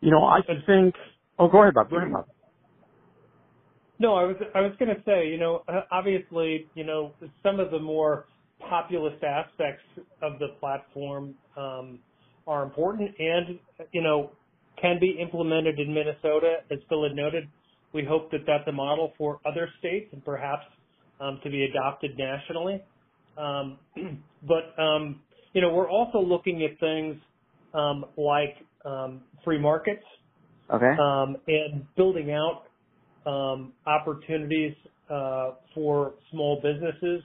You 0.00 0.10
know, 0.10 0.24
I 0.24 0.40
could 0.46 0.64
think. 0.66 0.94
Oh, 1.38 1.48
go 1.48 1.62
ahead, 1.62 1.74
Bob. 1.74 1.90
Go 1.90 1.96
ahead, 1.96 2.12
Bob. 2.12 2.26
No, 3.98 4.14
I 4.14 4.24
was 4.24 4.36
I 4.54 4.60
was 4.60 4.72
going 4.78 4.94
to 4.94 5.02
say, 5.06 5.28
you 5.28 5.38
know, 5.38 5.62
uh, 5.68 5.80
obviously, 5.90 6.66
you 6.74 6.84
know, 6.84 7.12
some 7.42 7.60
of 7.60 7.70
the 7.70 7.78
more 7.78 8.26
populist 8.60 9.22
aspects 9.24 9.84
of 10.22 10.38
the 10.38 10.48
platform 10.60 11.34
um, 11.56 11.98
are 12.46 12.62
important, 12.62 13.10
and 13.18 13.58
you 13.92 14.02
know, 14.02 14.32
can 14.80 14.98
be 15.00 15.18
implemented 15.20 15.78
in 15.78 15.92
Minnesota. 15.94 16.58
As 16.70 16.78
Phil 16.88 17.04
had 17.04 17.14
noted, 17.14 17.44
we 17.92 18.04
hope 18.04 18.30
that 18.32 18.40
that's 18.46 18.66
a 18.68 18.72
model 18.72 19.12
for 19.18 19.40
other 19.46 19.68
states 19.78 20.08
and 20.12 20.24
perhaps 20.24 20.64
um, 21.20 21.40
to 21.44 21.50
be 21.50 21.64
adopted 21.64 22.12
nationally. 22.18 22.82
Um, 23.36 23.78
but 24.42 24.80
um, 24.82 25.22
you 25.52 25.60
know, 25.62 25.72
we're 25.72 25.90
also 25.90 26.18
looking 26.18 26.62
at 26.64 26.78
things 26.80 27.16
um, 27.74 28.04
like 28.16 28.56
um, 28.84 29.22
free 29.44 29.58
markets 29.60 30.04
Okay. 30.72 30.92
um, 31.00 31.36
and 31.46 31.86
building 31.96 32.32
out 32.32 32.64
um, 33.26 33.74
opportunities 33.86 34.74
uh, 35.10 35.52
for 35.74 36.14
small 36.30 36.60
businesses 36.62 37.22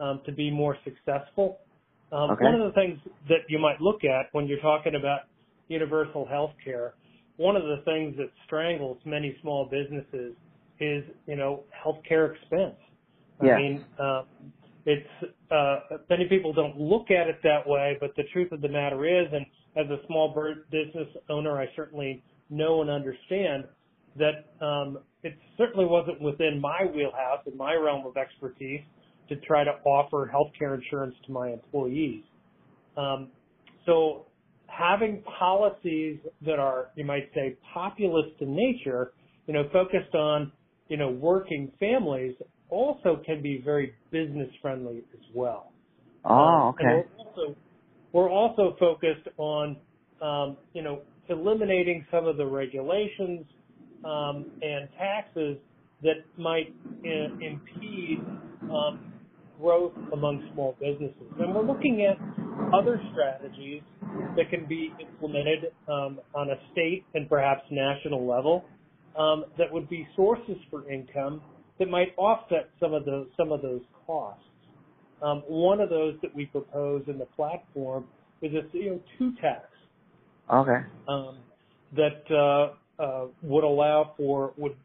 um, 0.00 0.20
to 0.26 0.32
be 0.32 0.50
more 0.50 0.76
successful. 0.84 1.60
Um, 2.12 2.32
Okay. 2.32 2.44
One 2.44 2.54
of 2.60 2.72
the 2.72 2.72
things 2.74 2.98
that 3.28 3.40
you 3.48 3.58
might 3.58 3.80
look 3.80 4.04
at 4.04 4.26
when 4.32 4.46
you're 4.46 4.60
talking 4.60 4.94
about 4.94 5.20
universal 5.68 6.26
health 6.26 6.52
care, 6.62 6.94
one 7.36 7.56
of 7.56 7.62
the 7.62 7.82
things 7.84 8.16
that 8.16 8.30
strangles 8.46 8.98
many 9.04 9.36
small 9.42 9.64
businesses 9.64 10.34
is, 10.80 11.04
you 11.26 11.36
know, 11.36 11.64
healthcare 11.84 12.34
expense. 12.34 12.76
I 13.40 13.46
mean, 13.58 13.84
uh, 13.98 14.22
it's 14.86 15.08
uh, 15.50 15.96
many 16.08 16.26
people 16.26 16.52
don't 16.52 16.78
look 16.78 17.10
at 17.10 17.28
it 17.28 17.40
that 17.42 17.66
way, 17.66 17.96
but 18.00 18.14
the 18.16 18.24
truth 18.32 18.52
of 18.52 18.60
the 18.60 18.68
matter 18.68 19.04
is, 19.04 19.26
and 19.32 19.46
as 19.76 19.90
a 19.90 20.06
small 20.06 20.34
business 20.70 21.08
owner, 21.28 21.58
I 21.58 21.66
certainly 21.74 22.22
know 22.50 22.82
and 22.82 22.90
understand 22.90 23.64
that 24.16 24.64
um, 24.64 24.98
it 25.22 25.36
certainly 25.58 25.86
wasn't 25.86 26.20
within 26.20 26.60
my 26.60 26.86
wheelhouse 26.94 27.40
and 27.46 27.56
my 27.56 27.74
realm 27.74 28.06
of 28.06 28.16
expertise 28.16 28.82
to 29.28 29.36
try 29.36 29.64
to 29.64 29.72
offer 29.84 30.30
healthcare 30.32 30.74
insurance 30.74 31.14
to 31.26 31.32
my 31.32 31.48
employees. 31.50 32.22
Um, 32.96 33.28
so 33.86 34.26
having 34.76 35.22
policies 35.38 36.18
that 36.44 36.58
are, 36.58 36.88
you 36.96 37.04
might 37.04 37.30
say, 37.34 37.56
populist 37.72 38.40
in 38.40 38.54
nature, 38.54 39.12
you 39.46 39.54
know, 39.54 39.64
focused 39.72 40.14
on, 40.14 40.52
you 40.88 40.96
know, 40.96 41.10
working 41.10 41.70
families 41.78 42.34
also 42.70 43.20
can 43.24 43.42
be 43.42 43.60
very 43.64 43.94
business 44.10 44.48
friendly 44.60 44.98
as 45.12 45.20
well. 45.34 45.72
Oh, 46.24 46.74
okay. 46.74 46.84
We're 46.84 47.26
also, 47.26 47.56
we're 48.12 48.30
also 48.30 48.76
focused 48.80 49.28
on, 49.36 49.76
um, 50.22 50.56
you 50.72 50.82
know, 50.82 51.02
eliminating 51.28 52.04
some 52.10 52.26
of 52.26 52.36
the 52.36 52.46
regulations 52.46 53.46
um, 54.04 54.46
and 54.60 54.88
taxes 54.98 55.58
that 56.02 56.24
might 56.36 56.74
uh, 57.04 57.34
impede 57.40 58.20
um, 58.70 59.13
growth 59.60 59.92
among 60.12 60.48
small 60.52 60.76
businesses. 60.80 61.30
And 61.38 61.54
we're 61.54 61.64
looking 61.64 62.06
at 62.06 62.18
other 62.74 63.00
strategies 63.12 63.82
that 64.36 64.50
can 64.50 64.66
be 64.66 64.92
implemented 65.00 65.72
um, 65.88 66.20
on 66.34 66.50
a 66.50 66.56
state 66.72 67.04
and 67.14 67.28
perhaps 67.28 67.62
national 67.70 68.26
level 68.26 68.64
um, 69.18 69.44
that 69.58 69.72
would 69.72 69.88
be 69.88 70.06
sources 70.16 70.56
for 70.70 70.90
income 70.90 71.40
that 71.78 71.88
might 71.88 72.08
offset 72.16 72.70
some 72.80 72.94
of 72.94 73.04
those 73.04 73.26
some 73.36 73.52
of 73.52 73.62
those 73.62 73.82
costs. 74.06 74.42
Um, 75.22 75.42
one 75.48 75.80
of 75.80 75.88
those 75.90 76.14
that 76.22 76.34
we 76.34 76.46
propose 76.46 77.02
in 77.08 77.18
the 77.18 77.26
platform 77.36 78.06
is 78.42 78.52
a 78.52 78.76
CO2 78.76 79.40
tax 79.40 79.66
Okay. 80.52 80.84
um, 81.08 81.38
that 81.96 82.22
uh, 82.30 83.02
uh, 83.02 83.26
would 83.42 83.64
allow 83.64 84.12
for 84.16 84.52
would 84.56 84.76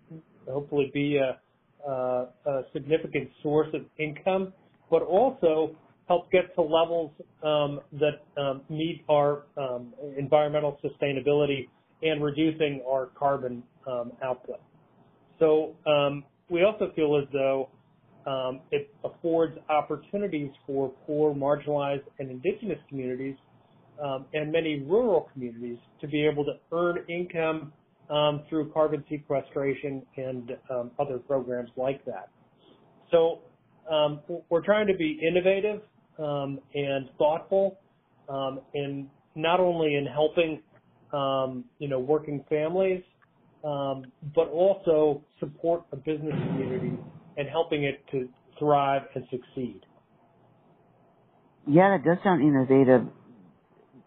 hopefully 0.47 0.89
be 0.93 1.17
a, 1.17 1.39
a 1.87 2.61
significant 2.73 3.29
source 3.41 3.67
of 3.73 3.81
income, 3.97 4.53
but 4.89 5.01
also 5.01 5.75
help 6.07 6.31
get 6.31 6.53
to 6.55 6.61
levels 6.61 7.11
um, 7.43 7.79
that 7.93 8.41
um, 8.41 8.61
meet 8.69 9.03
our 9.09 9.43
um, 9.57 9.93
environmental 10.17 10.79
sustainability 10.83 11.69
and 12.01 12.23
reducing 12.23 12.81
our 12.89 13.07
carbon 13.17 13.61
um, 13.87 14.11
output. 14.23 14.59
So 15.37 15.75
um, 15.85 16.23
we 16.49 16.63
also 16.63 16.91
feel 16.95 17.17
as 17.21 17.27
though 17.31 17.69
um, 18.25 18.61
it 18.71 18.93
affords 19.03 19.57
opportunities 19.69 20.51
for 20.65 20.91
poor, 21.05 21.33
marginalized, 21.33 22.03
and 22.19 22.29
indigenous 22.29 22.79
communities 22.89 23.35
um, 24.03 24.25
and 24.33 24.51
many 24.51 24.81
rural 24.81 25.29
communities 25.33 25.77
to 26.01 26.07
be 26.07 26.25
able 26.25 26.43
to 26.45 26.53
earn 26.71 27.05
income 27.07 27.71
through 28.49 28.71
carbon 28.73 29.03
sequestration 29.09 30.03
and 30.17 30.51
um, 30.71 30.91
other 30.99 31.19
programs 31.19 31.69
like 31.77 32.03
that. 32.05 32.29
So 33.11 33.41
um, 33.91 34.21
we're 34.49 34.63
trying 34.63 34.87
to 34.87 34.95
be 34.95 35.19
innovative 35.27 35.81
um, 36.17 36.59
and 36.73 37.09
thoughtful 37.17 37.79
um, 38.27 38.61
in 38.73 39.09
not 39.35 39.59
only 39.59 39.95
in 39.95 40.05
helping 40.05 40.61
um, 41.13 41.65
you 41.79 41.87
know 41.87 41.99
working 41.99 42.43
families, 42.49 43.01
um, 43.63 44.05
but 44.35 44.47
also 44.49 45.23
support 45.39 45.83
a 45.91 45.95
business 45.95 46.33
community 46.47 46.97
and 47.37 47.49
helping 47.49 47.83
it 47.83 48.03
to 48.11 48.29
thrive 48.59 49.03
and 49.15 49.25
succeed. 49.31 49.81
Yeah, 51.67 51.97
that 51.97 52.03
does 52.03 52.17
sound 52.23 52.41
innovative. 52.41 53.07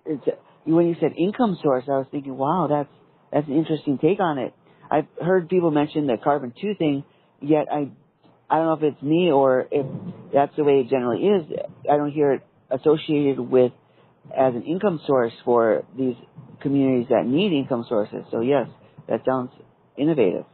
It's 0.04 0.24
when 0.64 0.86
you 0.86 0.96
said 1.00 1.12
income 1.16 1.58
source, 1.62 1.84
I 1.88 1.92
was 1.98 2.06
thinking, 2.10 2.36
wow, 2.36 2.66
that's 2.68 3.01
that's 3.32 3.46
an 3.48 3.54
interesting 3.54 3.98
take 3.98 4.20
on 4.20 4.38
it. 4.38 4.54
I've 4.90 5.06
heard 5.20 5.48
people 5.48 5.70
mention 5.70 6.06
the 6.06 6.16
carbon 6.22 6.52
two 6.60 6.74
thing, 6.78 7.04
yet 7.40 7.66
I 7.72 7.90
I 8.50 8.56
don't 8.56 8.66
know 8.66 8.88
if 8.88 8.94
it's 8.94 9.02
me 9.02 9.30
or 9.30 9.66
if 9.70 9.86
that's 10.32 10.54
the 10.56 10.64
way 10.64 10.80
it 10.80 10.90
generally 10.90 11.22
is. 11.22 11.46
I 11.90 11.96
don't 11.96 12.12
hear 12.12 12.32
it 12.32 12.42
associated 12.70 13.40
with 13.40 13.72
as 14.30 14.54
an 14.54 14.62
income 14.64 15.00
source 15.06 15.32
for 15.44 15.84
these 15.96 16.14
communities 16.60 17.06
that 17.10 17.26
need 17.26 17.52
income 17.52 17.86
sources. 17.88 18.24
So 18.30 18.40
yes, 18.40 18.68
that 19.08 19.22
sounds 19.24 19.50
innovative. 19.96 20.44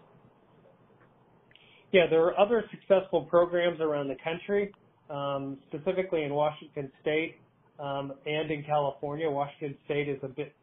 Yeah, 1.92 2.06
there 2.08 2.22
are 2.24 2.38
other 2.38 2.64
successful 2.70 3.22
programs 3.22 3.80
around 3.80 4.08
the 4.08 4.16
country, 4.22 4.72
um, 5.10 5.58
specifically 5.68 6.22
in 6.22 6.34
Washington 6.34 6.92
State 7.00 7.36
um, 7.78 8.12
and 8.26 8.50
in 8.50 8.62
California. 8.62 9.30
Washington 9.30 9.76
State 9.86 10.08
is 10.08 10.18
a 10.22 10.28
bit 10.28 10.54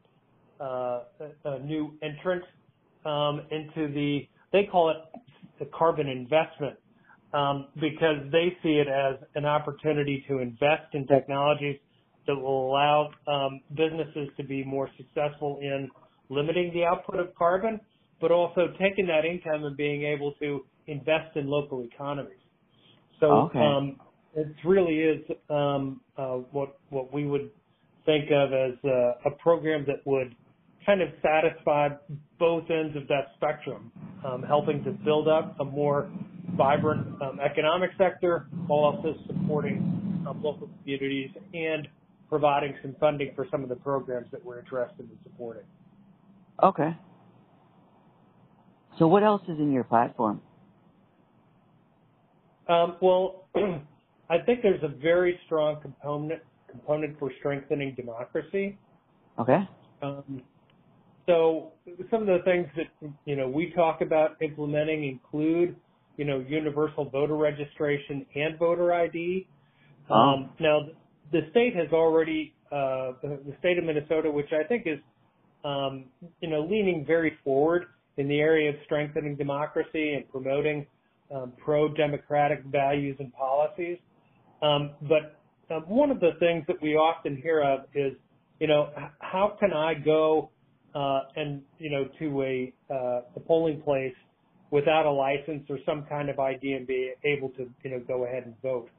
new 1.63 1.93
entrant 2.01 2.43
um, 3.05 3.41
into 3.51 3.93
the 3.93 4.27
they 4.51 4.67
call 4.71 4.89
it 4.89 4.97
the 5.59 5.65
carbon 5.77 6.07
investment 6.07 6.77
um, 7.33 7.67
because 7.75 8.17
they 8.31 8.55
see 8.63 8.79
it 8.79 8.87
as 8.87 9.15
an 9.35 9.45
opportunity 9.45 10.23
to 10.27 10.39
invest 10.39 10.93
in 10.93 11.05
technologies 11.07 11.77
that 12.27 12.35
will 12.35 12.69
allow 12.69 13.09
um, 13.27 13.61
businesses 13.75 14.29
to 14.37 14.43
be 14.43 14.63
more 14.63 14.89
successful 14.97 15.59
in 15.61 15.89
limiting 16.29 16.73
the 16.73 16.83
output 16.83 17.19
of 17.19 17.35
carbon, 17.35 17.79
but 18.19 18.31
also 18.31 18.67
taking 18.79 19.05
that 19.07 19.25
income 19.25 19.63
and 19.63 19.77
being 19.77 20.03
able 20.03 20.33
to 20.39 20.65
invest 20.87 21.35
in 21.35 21.47
local 21.47 21.83
economies. 21.83 22.37
So 23.19 23.27
Okay. 23.27 23.59
um, 23.59 23.99
it 24.35 24.47
really 24.65 24.99
is 24.99 25.21
um, 25.49 26.01
uh, 26.17 26.37
what 26.51 26.77
what 26.89 27.13
we 27.13 27.25
would 27.25 27.51
think 28.05 28.29
of 28.31 28.53
as 28.53 28.73
uh, 28.83 29.29
a 29.29 29.31
program 29.41 29.85
that 29.87 30.05
would 30.05 30.35
kind 30.85 31.01
of 31.01 31.09
satisfied 31.21 31.97
both 32.39 32.69
ends 32.69 32.95
of 32.95 33.07
that 33.07 33.31
spectrum, 33.35 33.91
um, 34.25 34.43
helping 34.43 34.83
to 34.83 34.91
build 34.91 35.27
up 35.27 35.55
a 35.59 35.65
more 35.65 36.09
vibrant 36.55 37.21
um, 37.21 37.39
economic 37.39 37.91
sector 37.97 38.47
while 38.67 38.79
also 38.79 39.15
supporting 39.27 39.77
um, 40.27 40.41
local 40.43 40.69
communities 40.81 41.31
and 41.53 41.87
providing 42.29 42.73
some 42.81 42.95
funding 42.99 43.31
for 43.35 43.47
some 43.51 43.63
of 43.63 43.69
the 43.69 43.75
programs 43.75 44.27
that 44.31 44.43
we're 44.43 44.59
interested 44.59 45.09
in 45.09 45.17
supporting. 45.23 45.63
Okay. 46.61 46.95
So 48.97 49.07
what 49.07 49.23
else 49.23 49.41
is 49.43 49.59
in 49.59 49.71
your 49.71 49.83
platform? 49.83 50.41
Um, 52.67 52.95
well, 53.01 53.47
I 54.29 54.39
think 54.45 54.61
there's 54.63 54.83
a 54.83 54.87
very 54.87 55.39
strong 55.45 55.81
component 55.81 56.41
component 56.69 57.17
for 57.19 57.31
strengthening 57.39 57.95
democracy. 57.95 58.77
Okay. 59.39 59.67
Um, 60.01 60.41
so 61.25 61.71
some 62.11 62.21
of 62.21 62.27
the 62.27 62.39
things 62.45 62.67
that 62.75 63.09
you 63.25 63.35
know 63.35 63.47
we 63.47 63.71
talk 63.75 64.01
about 64.01 64.41
implementing 64.41 65.07
include 65.07 65.75
you 66.17 66.25
know 66.25 66.39
universal 66.47 67.09
voter 67.09 67.35
registration 67.35 68.25
and 68.35 68.57
voter 68.59 68.93
ID. 68.93 69.47
Oh. 70.09 70.13
Um, 70.13 70.49
now 70.59 70.81
the 71.31 71.41
state 71.51 71.75
has 71.75 71.91
already, 71.91 72.53
uh, 72.71 73.13
the, 73.21 73.53
state 73.59 73.77
of 73.77 73.83
Minnesota, 73.83 74.29
which 74.29 74.49
I 74.51 74.65
think 74.67 74.83
is, 74.85 74.99
um, 75.63 76.05
you 76.41 76.49
know, 76.49 76.61
leaning 76.61 77.03
very 77.05 77.37
forward 77.43 77.85
in 78.17 78.27
the 78.27 78.39
area 78.39 78.69
of 78.69 78.75
strengthening 78.85 79.35
democracy 79.35 80.13
and 80.13 80.29
promoting 80.29 80.85
um, 81.33 81.53
pro-democratic 81.57 82.63
values 82.65 83.17
and 83.19 83.33
policies. 83.33 83.97
Um, 84.61 84.91
but 85.01 85.39
uh, 85.73 85.79
one 85.81 86.11
of 86.11 86.19
the 86.19 86.31
things 86.39 86.63
that 86.67 86.81
we 86.81 86.95
often 86.95 87.35
hear 87.35 87.61
of 87.61 87.81
is, 87.93 88.13
you 88.59 88.67
know, 88.67 88.89
how 89.19 89.57
can 89.59 89.73
I 89.73 89.95
go 89.95 90.51
and 91.35 91.61
you 91.77 91.89
know 91.89 92.07
to 92.19 92.41
a, 92.43 92.73
uh, 92.89 93.21
a 93.35 93.39
polling 93.41 93.81
place 93.81 94.13
without 94.71 95.05
a 95.05 95.11
license 95.11 95.65
or 95.69 95.77
some 95.85 96.05
kind 96.09 96.29
of 96.29 96.39
ID 96.39 96.73
and 96.73 96.87
be 96.87 97.13
able 97.23 97.49
to 97.49 97.69
you 97.83 97.91
know 97.91 98.01
go 98.07 98.25
ahead 98.25 98.43
and 98.45 98.55
vote. 98.61 98.89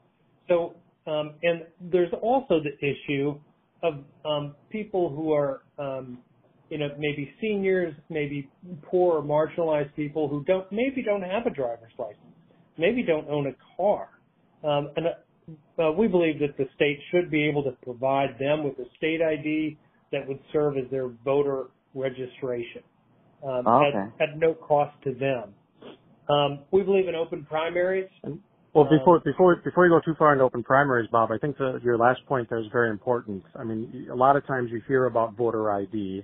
So 0.49 0.75
um, 1.07 1.35
and 1.43 1.63
there's 1.81 2.13
also 2.23 2.61
the 2.61 2.77
issue 2.87 3.39
of 3.83 3.95
um, 4.25 4.55
people 4.71 5.09
who 5.11 5.33
are 5.33 5.63
um, 5.79 6.19
you 6.71 6.79
know 6.79 6.89
maybe 6.99 7.33
seniors, 7.41 7.95
maybe 8.11 8.49
poor 8.83 9.19
or 9.19 9.23
marginalized 9.23 9.95
people 9.95 10.29
who 10.29 10.45
don't 10.45 10.71
maybe 10.73 11.03
don't 11.03 11.23
have 11.23 11.47
a 11.47 11.51
driver's 11.51 11.93
license, 11.99 12.19
maybe 12.77 13.03
don't 13.03 13.29
own 13.29 13.47
a 13.47 13.77
car, 13.77 14.09
um, 14.65 14.91
and 14.97 15.07
uh, 15.79 15.93
we 15.93 16.09
believe 16.09 16.41
that 16.41 16.57
the 16.57 16.67
state 16.75 16.99
should 17.11 17.31
be 17.31 17.49
able 17.49 17.63
to 17.63 17.73
provide 17.83 18.37
them 18.39 18.65
with 18.65 18.79
a 18.79 18.89
state 18.97 19.21
ID 19.23 19.79
that 20.13 20.27
would 20.27 20.41
serve 20.53 20.77
as 20.77 20.91
their 20.91 21.09
voter 21.25 21.67
registration 21.97 22.83
um, 23.43 23.65
oh, 23.67 23.85
okay. 23.87 24.13
at, 24.21 24.31
at 24.31 24.39
no 24.39 24.55
cost 24.55 24.95
to 25.05 25.15
them. 25.15 25.55
Um, 26.29 26.61
we 26.71 26.83
believe 26.83 27.09
in 27.09 27.15
open 27.15 27.45
primaries. 27.45 28.09
Well, 28.77 28.85
before 28.85 29.21
before 29.21 29.57
before 29.65 29.87
you 29.87 29.93
go 29.93 30.01
too 30.05 30.15
far 30.19 30.33
into 30.33 30.45
open 30.45 30.63
primaries, 30.63 31.09
Bob, 31.11 31.31
I 31.33 31.39
think 31.39 31.57
the, 31.57 31.81
your 31.83 31.97
last 31.97 32.21
point 32.27 32.51
there 32.51 32.59
is 32.59 32.67
very 32.71 32.91
important. 32.91 33.43
I 33.59 33.65
mean, 33.65 34.09
a 34.13 34.15
lot 34.15 34.37
of 34.37 34.47
times 34.47 34.71
you 34.71 34.83
hear 34.87 35.07
about 35.07 35.35
voter 35.35 35.71
ID, 35.71 36.23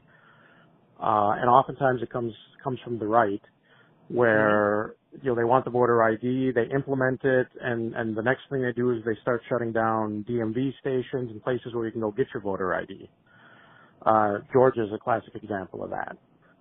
uh, 1.00 1.33
and 1.41 1.49
oftentimes 1.49 2.02
it 2.02 2.11
comes 2.11 2.35
comes 2.62 2.79
from 2.85 2.99
the 2.99 3.07
right, 3.07 3.41
where 4.09 4.97
you 5.23 5.31
know 5.31 5.35
they 5.35 5.45
want 5.45 5.64
the 5.64 5.71
voter 5.71 6.02
ID, 6.02 6.52
they 6.55 6.67
implement 6.75 7.25
it, 7.25 7.47
and 7.62 7.95
and 7.95 8.14
the 8.14 8.23
next 8.23 8.43
thing 8.50 8.61
they 8.61 8.73
do 8.73 8.91
is 8.91 9.02
they 9.07 9.17
start 9.23 9.41
shutting 9.49 9.73
down 9.73 10.23
DMV 10.29 10.73
stations 10.81 11.31
and 11.31 11.43
places 11.43 11.73
where 11.73 11.87
you 11.87 11.93
can 11.93 12.02
go 12.02 12.11
get 12.11 12.26
your 12.35 12.43
voter 12.43 12.75
ID. 12.75 13.09
Uh, 14.04 14.38
Georgia 14.52 14.85
is 14.85 14.90
a 14.94 14.99
classic 14.99 15.35
example 15.35 15.85
of 15.85 15.90
that. 15.90 16.16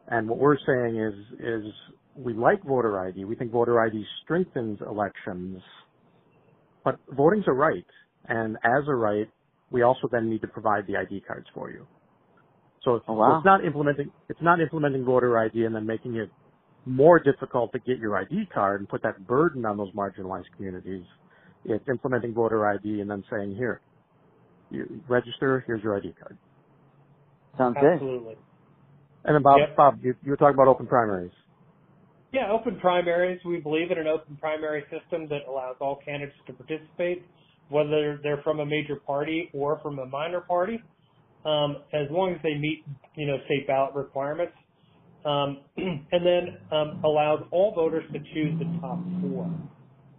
And 0.08 0.28
what 0.28 0.40
we're 0.40 0.58
saying 0.66 0.98
is, 0.98 1.14
is 1.40 1.74
we 2.16 2.34
like 2.34 2.64
voter 2.64 3.00
ID. 3.08 3.26
We 3.26 3.36
think 3.36 3.52
voter 3.52 3.80
ID 3.82 4.04
strengthens 4.24 4.80
elections, 4.82 5.62
but 6.84 7.00
voting's 7.10 7.46
a 7.48 7.54
right. 7.54 7.86
And 8.28 8.58
as 8.58 8.84
a 8.88 8.96
right, 8.96 9.30
we 9.72 9.82
also 9.84 10.08
then 10.12 10.30
need 10.30 10.42
to 10.42 10.48
provide 10.48 10.86
the 10.88 10.98
ID 10.98 11.24
cards 11.26 11.48
for 11.54 11.72
you. 11.72 11.88
So 12.84 12.96
it's, 12.96 13.06
oh, 13.08 13.14
wow. 13.14 13.32
so 13.32 13.38
it's 13.38 13.46
not 13.46 13.66
implementing, 13.66 14.12
it's 14.28 14.42
not 14.42 14.60
implementing 14.60 15.06
voter 15.06 15.38
ID 15.38 15.66
and 15.66 15.76
then 15.76 15.86
making 15.86 16.16
it 16.16 16.30
more 16.86 17.20
difficult 17.20 17.72
to 17.74 17.80
get 17.80 18.00
your 18.00 18.18
ID 18.18 18.48
card 18.54 18.82
and 18.82 18.90
put 18.90 19.04
that 19.04 19.28
burden 19.28 19.66
on 19.66 19.78
those 19.78 19.92
marginalized 19.94 20.46
communities. 20.56 21.04
It's 21.64 21.88
implementing 21.88 22.34
voter 22.34 22.68
ID 22.68 23.02
and 23.02 23.10
then 23.10 23.24
saying, 23.32 23.56
here, 23.56 23.82
you 24.72 25.02
register, 25.08 25.64
here's 25.68 25.84
your 25.84 25.96
ID 25.96 26.16
card. 26.20 26.38
Sounds 27.58 27.78
Absolutely. 27.78 28.36
good. 28.36 28.44
And 29.24 29.38
about 29.38 29.58
Bob, 29.58 29.60
Yep. 29.60 29.76
Bob, 29.76 30.00
you, 30.04 30.16
you 30.24 30.32
were 30.32 30.38
talking 30.38 30.56
about 30.56 30.68
open 30.68 30.88
primaries. 30.88 31.32
Yeah, 32.34 32.52
open 32.52 32.80
primaries. 32.80 33.40
We 33.46 33.60
believe 33.60 33.92
in 33.92 33.98
an 33.98 34.08
open 34.08 34.38
primary 34.38 34.84
system 34.84 35.28
that 35.30 35.42
allows 35.50 35.76
all 35.82 36.00
candidates 36.04 36.38
to 36.48 36.54
participate, 36.54 37.24
whether 37.70 38.20
they're 38.24 38.42
from 38.44 38.62
a 38.62 38.66
major 38.66 38.96
party 39.06 39.50
or 39.54 39.80
from 39.82 40.00
a 40.00 40.06
minor 40.06 40.42
party, 40.42 40.82
um, 41.46 41.78
as 41.94 42.08
long 42.10 42.34
as 42.34 42.42
they 42.42 42.56
meet, 42.56 42.86
you 43.16 43.28
know, 43.28 43.38
state 43.46 43.68
ballot 43.68 43.94
requirements. 43.96 44.54
Um, 45.26 45.60
and 45.78 46.26
then 46.26 46.58
um, 46.72 47.02
allows 47.04 47.44
all 47.52 47.74
voters 47.76 48.06
to 48.14 48.20
choose 48.34 48.58
the 48.60 48.80
top 48.80 49.00
four. 49.22 49.52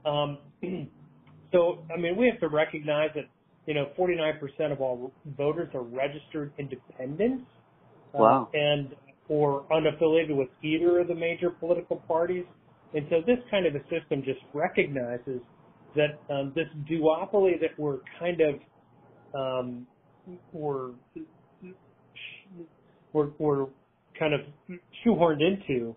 Um, 0.04 0.38
so, 1.52 1.78
I 1.92 1.98
mean, 1.98 2.16
we 2.16 2.28
have 2.28 2.40
to 2.40 2.48
recognize 2.48 3.10
that, 3.14 3.24
you 3.66 3.74
know, 3.74 3.86
49% 3.98 4.72
of 4.72 4.80
all 4.80 5.12
voters 5.36 5.68
are 5.74 5.82
registered 5.82 6.52
independents. 6.58 7.44
uh, 8.14 8.18
Wow. 8.18 8.48
and 8.52 8.94
or 9.28 9.64
unaffiliated 9.70 10.36
with 10.36 10.48
either 10.62 11.00
of 11.00 11.08
the 11.08 11.14
major 11.14 11.48
political 11.48 11.96
parties. 11.96 12.44
And 12.92 13.06
so 13.08 13.22
this 13.26 13.38
kind 13.50 13.64
of 13.66 13.74
a 13.74 13.80
system 13.84 14.22
just 14.22 14.40
recognizes 14.52 15.40
that 15.96 16.20
um, 16.28 16.52
this 16.54 16.66
duopoly 16.90 17.58
that 17.60 17.78
we're 17.78 17.98
kind 18.18 18.40
of 18.40 18.54
um, 19.34 19.86
we're, 20.52 20.90
we're 23.12 23.30
we're 23.38 23.66
kind 24.18 24.34
of 24.34 24.40
shoehorned 25.06 25.40
into 25.40 25.96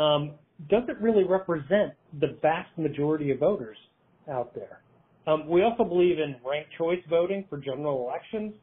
um, 0.00 0.32
doesn't 0.68 0.98
really 1.00 1.24
represent 1.24 1.92
the 2.20 2.36
vast 2.42 2.76
majority 2.76 3.30
of 3.30 3.38
voters 3.38 3.76
out 4.30 4.54
there. 4.54 4.81
Um, 5.26 5.48
we 5.48 5.62
also 5.62 5.84
believe 5.84 6.18
in 6.18 6.36
ranked 6.44 6.70
choice 6.76 7.00
voting 7.08 7.44
for 7.48 7.58
general 7.58 8.08
elections. 8.08 8.54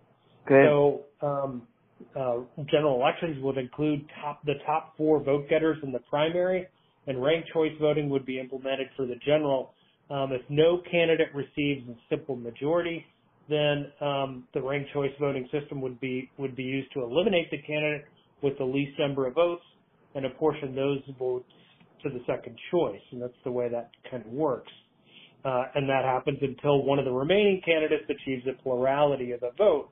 Good. 0.45 0.65
So 0.65 1.02
um, 1.22 1.67
uh, 2.15 2.39
general 2.69 3.00
elections 3.00 3.41
would 3.43 3.58
include 3.58 4.06
top 4.22 4.43
the 4.45 4.56
top 4.65 4.95
four 4.98 5.24
vote 5.24 5.50
getters 5.50 5.78
in 5.84 5.91
the 5.91 6.00
primary, 6.10 6.67
and 7.08 7.22
ranked 7.24 7.50
choice 7.54 7.72
voting 7.80 8.10
would 8.10 8.26
be 8.26 8.39
implemented 8.39 8.88
for 8.95 9.06
the 9.06 9.15
general. 9.26 9.74
Um, 10.10 10.32
if 10.32 10.41
no 10.50 10.82
candidate 10.89 11.30
receives 11.36 11.88
a 11.88 11.95
simple 12.10 12.36
majority, 12.36 13.06
then 13.48 13.91
um, 14.02 14.48
the 14.54 14.62
ranked 14.62 14.91
choice 14.91 15.12
voting 15.19 15.48
system 15.52 15.82
would 15.82 16.00
be 16.00 16.30
would 16.38 16.56
be 16.56 16.63
used 16.63 16.91
to 16.93 17.04
eliminate 17.04 17.50
the 17.52 17.62
candidate 17.62 18.06
with 18.41 18.58
the 18.58 18.65
least 18.65 18.98
number 19.00 19.28
of 19.28 19.36
votes 19.36 19.63
and 20.15 20.26
apportion 20.26 20.76
those 20.76 21.00
votes 21.17 21.50
to 22.04 22.10
the 22.10 22.19
second 22.26 22.58
choice, 22.72 23.02
and 23.12 23.22
that's 23.22 23.34
the 23.43 23.52
way 23.52 23.69
that 23.69 23.91
kind 24.10 24.26
of 24.26 24.32
works. 24.32 24.72
Uh, 25.45 25.63
and 25.75 25.88
that 25.89 26.04
happens 26.04 26.38
until 26.41 26.84
one 26.84 26.99
of 26.99 27.06
the 27.06 27.12
remaining 27.12 27.62
candidates 27.63 28.04
achieves 28.10 28.45
a 28.47 28.62
plurality 28.62 29.32
of 29.32 29.39
the 29.39 29.52
vote. 29.58 29.89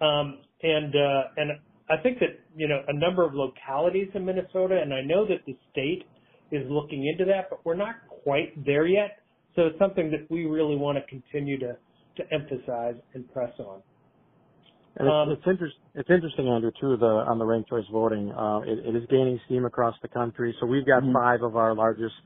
Um, 0.00 0.38
and 0.62 0.94
uh, 0.94 1.22
and 1.36 1.50
I 1.88 2.02
think 2.02 2.18
that 2.18 2.40
you 2.56 2.66
know 2.66 2.80
a 2.88 2.92
number 2.92 3.24
of 3.24 3.32
localities 3.34 4.08
in 4.14 4.24
Minnesota, 4.24 4.80
and 4.82 4.92
I 4.92 5.02
know 5.02 5.26
that 5.26 5.46
the 5.46 5.56
state 5.70 6.04
is 6.50 6.68
looking 6.68 7.06
into 7.06 7.24
that, 7.26 7.48
but 7.50 7.64
we're 7.64 7.76
not 7.76 7.96
quite 8.24 8.64
there 8.64 8.86
yet. 8.86 9.18
So 9.54 9.66
it's 9.66 9.78
something 9.78 10.10
that 10.10 10.30
we 10.30 10.46
really 10.46 10.76
want 10.76 10.98
to 10.98 11.04
continue 11.06 11.58
to 11.60 11.76
to 12.16 12.22
emphasize 12.32 12.96
and 13.14 13.30
press 13.32 13.52
on. 13.58 13.82
And 14.96 15.08
Um, 15.08 15.30
it's, 15.30 15.38
it's, 15.40 15.48
interest, 15.48 15.76
it's 15.94 16.10
interesting, 16.10 16.48
Andrew, 16.48 16.70
too, 16.78 16.96
the, 16.98 17.06
on 17.06 17.38
the 17.38 17.46
ranked 17.46 17.70
choice 17.70 17.86
voting. 17.90 18.30
Uh, 18.30 18.60
it, 18.66 18.78
it 18.84 18.94
is 18.94 19.04
gaining 19.08 19.40
steam 19.46 19.64
across 19.64 19.94
the 20.02 20.08
country. 20.08 20.54
So 20.60 20.66
we've 20.66 20.84
got 20.84 21.02
Mhm. 21.02 21.14
five 21.14 21.42
of 21.42 21.56
our 21.56 21.74
largest, 21.74 22.20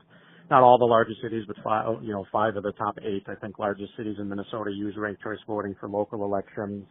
not 0.49 0.63
all 0.63 0.77
the 0.77 0.85
largest 0.85 1.21
cities, 1.21 1.43
but 1.47 1.55
five, 1.63 2.03
you 2.03 2.11
know, 2.13 2.25
five 2.31 2.55
of 2.55 2.63
the 2.63 2.71
top 2.73 2.97
eight, 3.03 3.23
I 3.27 3.35
think, 3.35 3.59
largest 3.59 3.91
cities 3.97 4.15
in 4.19 4.29
Minnesota 4.29 4.71
use 4.71 4.95
ranked 4.97 5.21
choice 5.21 5.39
voting 5.47 5.75
for 5.79 5.89
local 5.89 6.23
elections. 6.23 6.85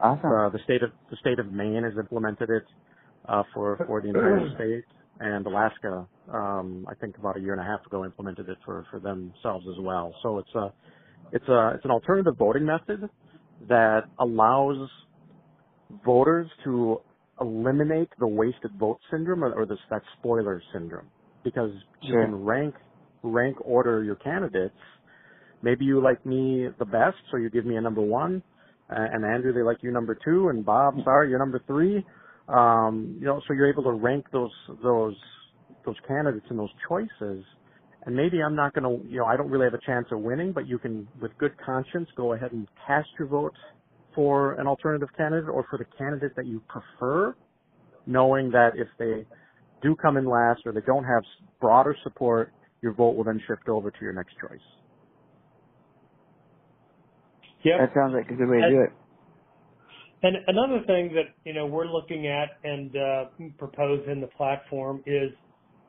Awesome. 0.00 0.30
Uh, 0.30 0.48
the 0.50 0.60
state 0.64 0.82
of 0.82 0.90
the 1.10 1.16
state 1.16 1.38
of 1.38 1.52
Maine 1.52 1.82
has 1.84 1.92
implemented 1.98 2.48
it 2.50 2.64
uh, 3.28 3.42
for 3.52 3.76
for 3.86 4.00
the 4.00 4.08
entire 4.08 4.48
state, 4.54 4.84
and 5.20 5.44
Alaska, 5.46 6.06
um, 6.32 6.86
I 6.88 6.94
think 6.94 7.18
about 7.18 7.36
a 7.36 7.40
year 7.40 7.52
and 7.52 7.60
a 7.60 7.64
half 7.64 7.84
ago, 7.86 8.04
implemented 8.04 8.48
it 8.48 8.58
for 8.64 8.86
for 8.90 9.00
themselves 9.00 9.66
as 9.68 9.78
well. 9.80 10.14
So 10.22 10.38
it's 10.38 10.54
a 10.54 10.72
it's 11.32 11.48
a 11.48 11.72
it's 11.74 11.84
an 11.84 11.90
alternative 11.90 12.34
voting 12.38 12.64
method 12.64 13.08
that 13.68 14.02
allows 14.18 14.88
voters 16.04 16.48
to 16.64 17.00
eliminate 17.40 18.08
the 18.18 18.26
wasted 18.26 18.70
vote 18.78 18.98
syndrome 19.10 19.42
or, 19.44 19.52
or 19.52 19.66
this 19.66 19.78
that 19.90 20.02
spoiler 20.18 20.62
syndrome 20.72 21.08
because 21.44 21.70
you 22.02 22.12
Sure. 22.12 22.24
can 22.24 22.34
rank 22.44 22.74
rank 23.22 23.56
order 23.60 24.02
your 24.04 24.16
candidates. 24.16 24.74
Maybe 25.62 25.84
you 25.84 26.02
like 26.02 26.24
me 26.24 26.68
the 26.78 26.84
best, 26.84 27.16
so 27.30 27.36
you 27.36 27.50
give 27.50 27.66
me 27.66 27.76
a 27.76 27.80
number 27.80 28.00
one, 28.00 28.42
and 28.88 29.24
Andrew 29.24 29.52
they 29.52 29.62
like 29.62 29.78
you 29.82 29.92
number 29.92 30.16
two, 30.24 30.48
and 30.48 30.64
Bob, 30.64 30.94
sorry, 31.04 31.30
you're 31.30 31.38
number 31.38 31.62
three. 31.66 32.04
Um, 32.48 33.16
you 33.20 33.26
know, 33.26 33.40
so 33.46 33.54
you're 33.54 33.70
able 33.70 33.84
to 33.84 33.92
rank 33.92 34.26
those 34.32 34.50
those 34.82 35.14
those 35.84 35.96
candidates 36.08 36.46
and 36.50 36.58
those 36.58 36.70
choices. 36.88 37.44
And 38.06 38.16
maybe 38.16 38.42
I'm 38.42 38.56
not 38.56 38.74
going 38.74 38.84
to, 38.84 39.08
you 39.08 39.18
know, 39.18 39.26
I 39.26 39.36
don't 39.36 39.50
really 39.50 39.66
have 39.66 39.74
a 39.74 39.84
chance 39.84 40.06
of 40.10 40.20
winning, 40.20 40.52
but 40.52 40.66
you 40.66 40.78
can, 40.78 41.06
with 41.20 41.36
good 41.38 41.52
conscience, 41.64 42.08
go 42.16 42.32
ahead 42.32 42.52
and 42.52 42.66
cast 42.86 43.08
your 43.18 43.28
vote 43.28 43.54
for 44.14 44.54
an 44.54 44.66
alternative 44.66 45.08
candidate 45.16 45.50
or 45.50 45.66
for 45.68 45.78
the 45.78 45.84
candidate 45.98 46.34
that 46.36 46.46
you 46.46 46.62
prefer, 46.68 47.34
knowing 48.06 48.50
that 48.52 48.70
if 48.76 48.88
they 48.98 49.26
do 49.82 49.94
come 49.96 50.16
in 50.16 50.24
last 50.26 50.62
or 50.64 50.72
they 50.72 50.80
don't 50.86 51.04
have 51.04 51.22
broader 51.60 51.94
support, 52.02 52.52
your 52.82 52.92
vote 52.92 53.16
will 53.16 53.24
then 53.24 53.40
shift 53.46 53.68
over 53.68 53.90
to 53.90 53.98
your 54.00 54.12
next 54.12 54.34
choice. 54.40 54.60
Yep. 57.64 57.78
That 57.78 57.90
sounds 57.94 58.14
like 58.14 58.30
a 58.30 58.34
good 58.34 58.48
way 58.48 58.58
to 58.58 58.64
And- 58.64 58.74
do 58.76 58.80
it. 58.82 58.92
And 60.22 60.36
another 60.48 60.80
thing 60.86 61.14
that 61.14 61.32
you 61.44 61.54
know 61.54 61.64
we're 61.64 61.86
looking 61.86 62.26
at 62.26 62.58
and 62.62 62.94
uh, 62.94 63.24
propose 63.56 64.06
in 64.06 64.20
the 64.20 64.26
platform 64.26 65.02
is 65.06 65.32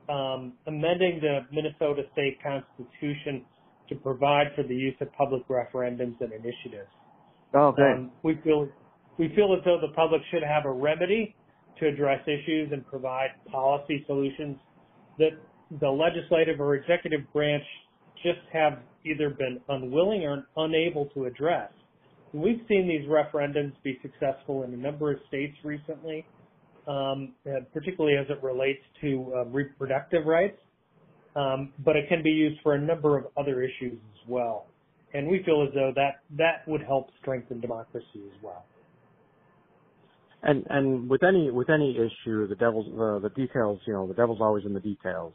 um, 0.07 0.53
amending 0.67 1.19
the 1.21 1.41
Minnesota 1.51 2.03
State 2.13 2.37
Constitution 2.41 3.43
to 3.89 3.95
provide 3.95 4.47
for 4.55 4.63
the 4.63 4.73
use 4.75 4.95
of 5.01 5.11
public 5.13 5.45
referendums 5.49 6.15
and 6.21 6.31
initiatives. 6.31 6.89
Oh, 7.53 7.73
good. 7.73 7.83
Um, 7.91 8.11
we 8.23 8.39
feel 8.41 8.69
we 9.17 9.27
feel 9.35 9.53
as 9.57 9.63
though 9.65 9.79
the 9.81 9.93
public 9.93 10.21
should 10.31 10.43
have 10.43 10.65
a 10.65 10.71
remedy 10.71 11.35
to 11.79 11.87
address 11.87 12.21
issues 12.25 12.71
and 12.71 12.87
provide 12.87 13.31
policy 13.51 14.03
solutions 14.07 14.55
that 15.17 15.31
the 15.79 15.89
legislative 15.89 16.59
or 16.59 16.75
executive 16.75 17.21
branch 17.33 17.63
just 18.23 18.39
have 18.51 18.79
either 19.05 19.29
been 19.29 19.59
unwilling 19.69 20.23
or 20.23 20.45
unable 20.57 21.05
to 21.07 21.25
address. 21.25 21.71
We've 22.33 22.61
seen 22.67 22.87
these 22.87 23.07
referendums 23.09 23.73
be 23.83 23.99
successful 24.01 24.63
in 24.63 24.73
a 24.73 24.77
number 24.77 25.11
of 25.11 25.19
states 25.27 25.55
recently, 25.63 26.25
um, 26.87 27.33
particularly 27.73 28.17
as 28.17 28.25
it 28.29 28.41
relates 28.43 28.81
to 29.01 29.33
uh, 29.35 29.45
reproductive 29.45 30.25
rights, 30.25 30.57
um, 31.35 31.73
but 31.83 31.95
it 31.95 32.07
can 32.09 32.23
be 32.23 32.29
used 32.29 32.61
for 32.61 32.75
a 32.75 32.79
number 32.79 33.17
of 33.17 33.25
other 33.37 33.61
issues 33.61 33.93
as 33.93 34.29
well. 34.29 34.67
And 35.13 35.27
we 35.27 35.43
feel 35.43 35.65
as 35.67 35.73
though 35.73 35.91
that 35.95 36.21
that 36.37 36.67
would 36.67 36.81
help 36.81 37.09
strengthen 37.21 37.59
democracy 37.59 38.05
as 38.15 38.43
well. 38.43 38.65
And 40.43 40.65
and 40.69 41.09
with 41.09 41.23
any 41.23 41.51
with 41.51 41.69
any 41.69 41.95
issue, 41.95 42.47
the 42.47 42.55
devil's 42.55 42.85
the 42.85 43.27
the 43.27 43.29
details. 43.35 43.79
You 43.85 43.93
know, 43.93 44.07
the 44.07 44.13
devil's 44.13 44.39
always 44.41 44.65
in 44.65 44.73
the 44.73 44.79
details. 44.79 45.33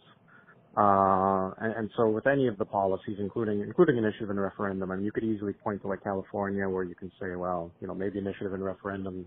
Uh, 0.77 1.53
and, 1.59 1.73
and 1.75 1.91
so 1.97 2.09
with 2.09 2.27
any 2.27 2.49
of 2.49 2.59
the 2.59 2.65
policies, 2.65 3.17
including 3.19 3.61
including 3.62 3.97
initiative 3.97 4.31
and 4.31 4.41
referendum, 4.41 4.91
I 4.93 4.97
mean, 4.97 5.05
you 5.07 5.12
could 5.12 5.25
easily 5.25 5.55
point 5.55 5.81
to 5.83 5.89
like 5.89 6.05
California, 6.05 6.69
where 6.69 6.85
you 6.85 6.95
can 6.95 7.11
say, 7.21 7.35
well, 7.35 7.73
you 7.81 7.87
know, 7.87 7.95
maybe 7.95 8.19
initiative 8.19 8.53
and 8.53 8.62
referendum 8.65 9.25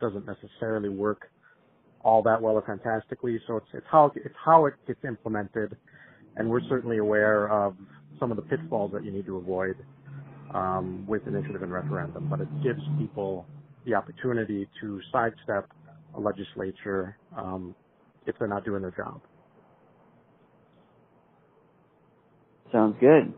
doesn't 0.00 0.26
necessarily 0.26 0.90
work 0.90 1.30
all 2.02 2.22
that 2.22 2.40
well 2.40 2.54
or 2.54 2.62
fantastically. 2.62 3.40
So 3.46 3.56
it's 3.56 3.66
it's 3.72 3.86
how 3.90 4.12
it's 4.14 4.34
how 4.44 4.66
it 4.66 4.74
gets 4.86 5.02
implemented, 5.04 5.76
and 6.36 6.50
we're 6.50 6.60
certainly 6.68 6.98
aware 6.98 7.50
of 7.50 7.76
some 8.20 8.30
of 8.30 8.36
the 8.36 8.42
pitfalls 8.42 8.92
that 8.92 9.04
you 9.04 9.10
need 9.10 9.26
to 9.26 9.38
avoid 9.38 9.76
um, 10.54 11.06
with 11.06 11.26
initiative 11.26 11.62
and 11.62 11.72
referendum. 11.72 12.28
But 12.28 12.40
it 12.40 12.48
gives 12.62 12.82
people 12.98 13.46
the 13.86 13.94
opportunity 13.94 14.68
to 14.82 15.00
sidestep 15.12 15.70
a 16.14 16.20
legislature 16.20 17.16
um, 17.36 17.74
if 18.26 18.36
they're 18.38 18.48
not 18.48 18.64
doing 18.64 18.82
their 18.82 18.92
job. 18.92 19.20
Sounds 22.74 22.96
good. 22.98 23.32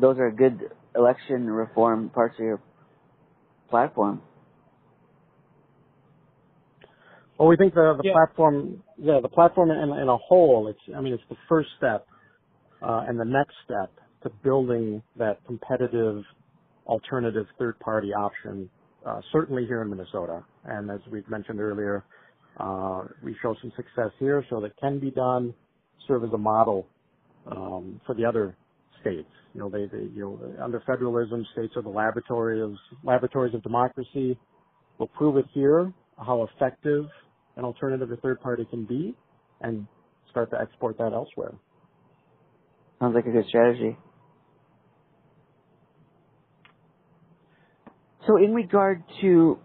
Those 0.00 0.16
are 0.18 0.30
good 0.30 0.70
election 0.94 1.50
reform 1.50 2.08
parts 2.10 2.36
of 2.38 2.44
your 2.44 2.62
platform. 3.68 4.22
Well, 7.36 7.48
we 7.48 7.56
think 7.56 7.74
the 7.74 7.96
the 8.00 8.06
Yeah. 8.06 8.12
platform, 8.12 8.84
yeah, 8.96 9.18
the 9.20 9.28
platform 9.28 9.72
in, 9.72 9.90
in 9.90 10.08
a 10.08 10.16
whole, 10.16 10.68
it's, 10.68 10.78
I 10.94 11.00
mean, 11.00 11.14
it's 11.14 11.28
the 11.28 11.36
first 11.48 11.68
step, 11.78 12.06
uh, 12.80 13.06
and 13.08 13.18
the 13.18 13.24
next 13.24 13.54
step 13.64 13.90
to 14.22 14.30
building 14.44 15.02
that 15.16 15.44
competitive 15.46 16.22
alternative 16.86 17.46
third 17.58 17.76
party 17.80 18.14
option, 18.14 18.70
uh, 19.04 19.20
certainly 19.32 19.66
here 19.66 19.82
in 19.82 19.90
Minnesota. 19.90 20.44
And 20.64 20.92
as 20.92 21.00
we've 21.10 21.28
mentioned 21.28 21.60
earlier, 21.60 22.04
uh, 22.58 23.02
we 23.20 23.34
show 23.42 23.56
some 23.60 23.72
success 23.74 24.12
here, 24.20 24.44
so 24.48 24.60
that 24.60 24.76
can 24.76 25.00
be 25.00 25.10
done, 25.10 25.52
serve 26.06 26.22
as 26.22 26.32
a 26.32 26.38
model 26.38 26.86
um, 27.50 28.00
for 28.06 28.14
the 28.14 28.24
other 28.24 28.56
states. 29.00 29.28
You 29.54 29.60
know, 29.60 29.70
they, 29.70 29.86
they, 29.86 30.04
you 30.14 30.20
know, 30.20 30.62
under 30.62 30.82
federalism, 30.86 31.44
states 31.52 31.72
are 31.76 31.82
the 31.82 31.88
laboratories, 31.88 32.76
laboratories 33.02 33.54
of 33.54 33.62
democracy. 33.62 34.38
We'll 34.98 35.08
prove 35.08 35.36
it 35.36 35.46
here 35.52 35.92
how 36.18 36.46
effective 36.54 37.06
an 37.56 37.64
alternative 37.64 38.08
to 38.08 38.16
third 38.16 38.40
party 38.40 38.66
can 38.70 38.84
be, 38.84 39.14
and 39.60 39.86
start 40.30 40.50
to 40.50 40.60
export 40.60 40.96
that 40.98 41.12
elsewhere. 41.12 41.54
Sounds 43.00 43.14
like 43.14 43.26
a 43.26 43.30
good 43.30 43.46
strategy. 43.48 43.96
So, 48.26 48.36
in 48.36 48.54
regard 48.54 49.02
to 49.22 49.58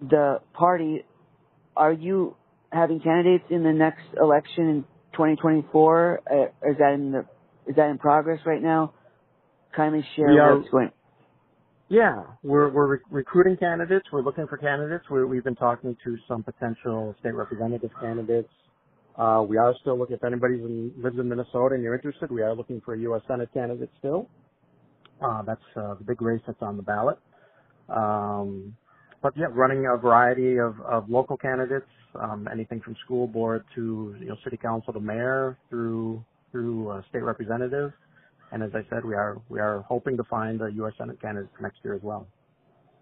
the 0.00 0.40
party, 0.52 1.04
are 1.76 1.92
you 1.92 2.36
having 2.72 3.00
candidates 3.00 3.44
in 3.50 3.62
the 3.62 3.72
next 3.72 4.02
election 4.20 4.84
2024? 5.20 6.20
Uh, 6.30 6.70
is 6.70 6.78
that 6.78 6.94
in 6.94 7.12
the 7.12 7.26
is 7.66 7.76
that 7.76 7.90
in 7.90 7.98
progress 7.98 8.40
right 8.46 8.62
now? 8.62 8.94
Kindly 9.76 10.02
share 10.16 10.30
are- 10.40 10.56
what's 10.56 10.70
going. 10.70 10.90
Yeah, 11.88 12.22
we're 12.42 12.70
we're 12.70 12.86
re- 12.86 12.98
recruiting 13.10 13.56
candidates. 13.56 14.06
We're 14.12 14.22
looking 14.22 14.46
for 14.46 14.56
candidates. 14.56 15.04
we 15.10 15.24
we've 15.24 15.44
been 15.44 15.56
talking 15.56 15.96
to 16.04 16.16
some 16.26 16.42
potential 16.42 17.14
state 17.20 17.34
representative 17.34 17.90
candidates. 18.00 18.48
Uh, 19.16 19.44
we 19.46 19.58
are 19.58 19.74
still 19.80 19.98
looking. 19.98 20.16
If 20.16 20.24
anybody 20.24 20.56
lives 20.96 21.18
in 21.18 21.28
Minnesota 21.28 21.74
and 21.74 21.82
you're 21.82 21.94
interested, 21.94 22.30
we 22.30 22.42
are 22.42 22.54
looking 22.54 22.80
for 22.80 22.94
a 22.94 22.98
U.S. 23.00 23.22
Senate 23.28 23.50
candidate 23.52 23.90
still. 23.98 24.28
Uh, 25.20 25.42
that's 25.42 25.60
uh, 25.76 25.94
the 25.94 26.04
big 26.04 26.22
race 26.22 26.40
that's 26.46 26.62
on 26.62 26.76
the 26.78 26.82
ballot. 26.82 27.18
Um, 27.90 28.74
but 29.20 29.36
yeah, 29.36 29.46
running 29.50 29.84
a 29.86 29.98
variety 29.98 30.58
of, 30.58 30.80
of 30.80 31.10
local 31.10 31.36
candidates, 31.36 31.90
anything 32.52 32.80
from 32.80 32.96
school 33.04 33.26
board 33.26 33.64
to 33.74 34.16
you 34.20 34.26
know 34.26 34.36
city 34.44 34.56
council 34.56 34.92
to 34.92 35.00
mayor 35.00 35.58
through 35.68 36.24
through 36.52 36.90
uh, 36.90 37.02
state 37.10 37.22
representative. 37.22 37.92
And 38.52 38.62
as 38.62 38.70
I 38.74 38.82
said, 38.90 39.04
we 39.04 39.14
are 39.14 39.40
we 39.48 39.60
are 39.60 39.84
hoping 39.88 40.16
to 40.16 40.24
find 40.24 40.60
a 40.60 40.70
U.S. 40.76 40.94
Senate 40.98 41.20
candidate 41.20 41.50
next 41.60 41.78
year 41.84 41.94
as 41.94 42.02
well. 42.02 42.26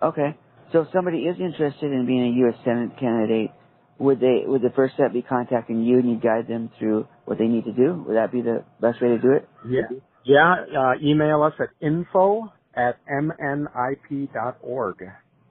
Okay, 0.02 0.36
so 0.72 0.82
if 0.82 0.88
somebody 0.92 1.18
is 1.18 1.36
interested 1.40 1.92
in 1.92 2.06
being 2.06 2.22
a 2.22 2.36
U.S. 2.46 2.54
Senate 2.64 2.98
candidate, 3.00 3.50
would 3.98 4.20
they 4.20 4.42
would 4.46 4.62
the 4.62 4.70
first 4.76 4.94
step 4.94 5.12
be 5.12 5.22
contacting 5.22 5.82
you 5.82 5.98
and 5.98 6.10
you 6.10 6.16
guide 6.20 6.46
them 6.48 6.70
through 6.78 7.08
what 7.24 7.38
they 7.38 7.46
need 7.46 7.64
to 7.64 7.72
do? 7.72 8.04
Would 8.06 8.16
that 8.16 8.30
be 8.32 8.42
the 8.42 8.64
best 8.80 9.00
way 9.02 9.08
to 9.08 9.18
do 9.18 9.32
it? 9.32 9.48
Yeah. 9.68 9.82
Yeah. 10.24 10.54
Uh, 10.78 10.92
email 11.02 11.42
us 11.42 11.54
at 11.58 11.70
info 11.80 12.52
at 12.74 12.96
mnip.org. 13.10 14.96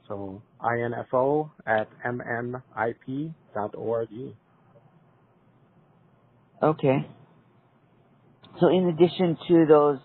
So 0.08 0.42
info 0.64 1.52
at 1.66 1.88
mnip.org. 2.06 4.10
Okay. 6.64 7.08
So 8.60 8.68
in 8.70 8.88
addition 8.88 9.38
to 9.48 9.66
those 9.68 10.00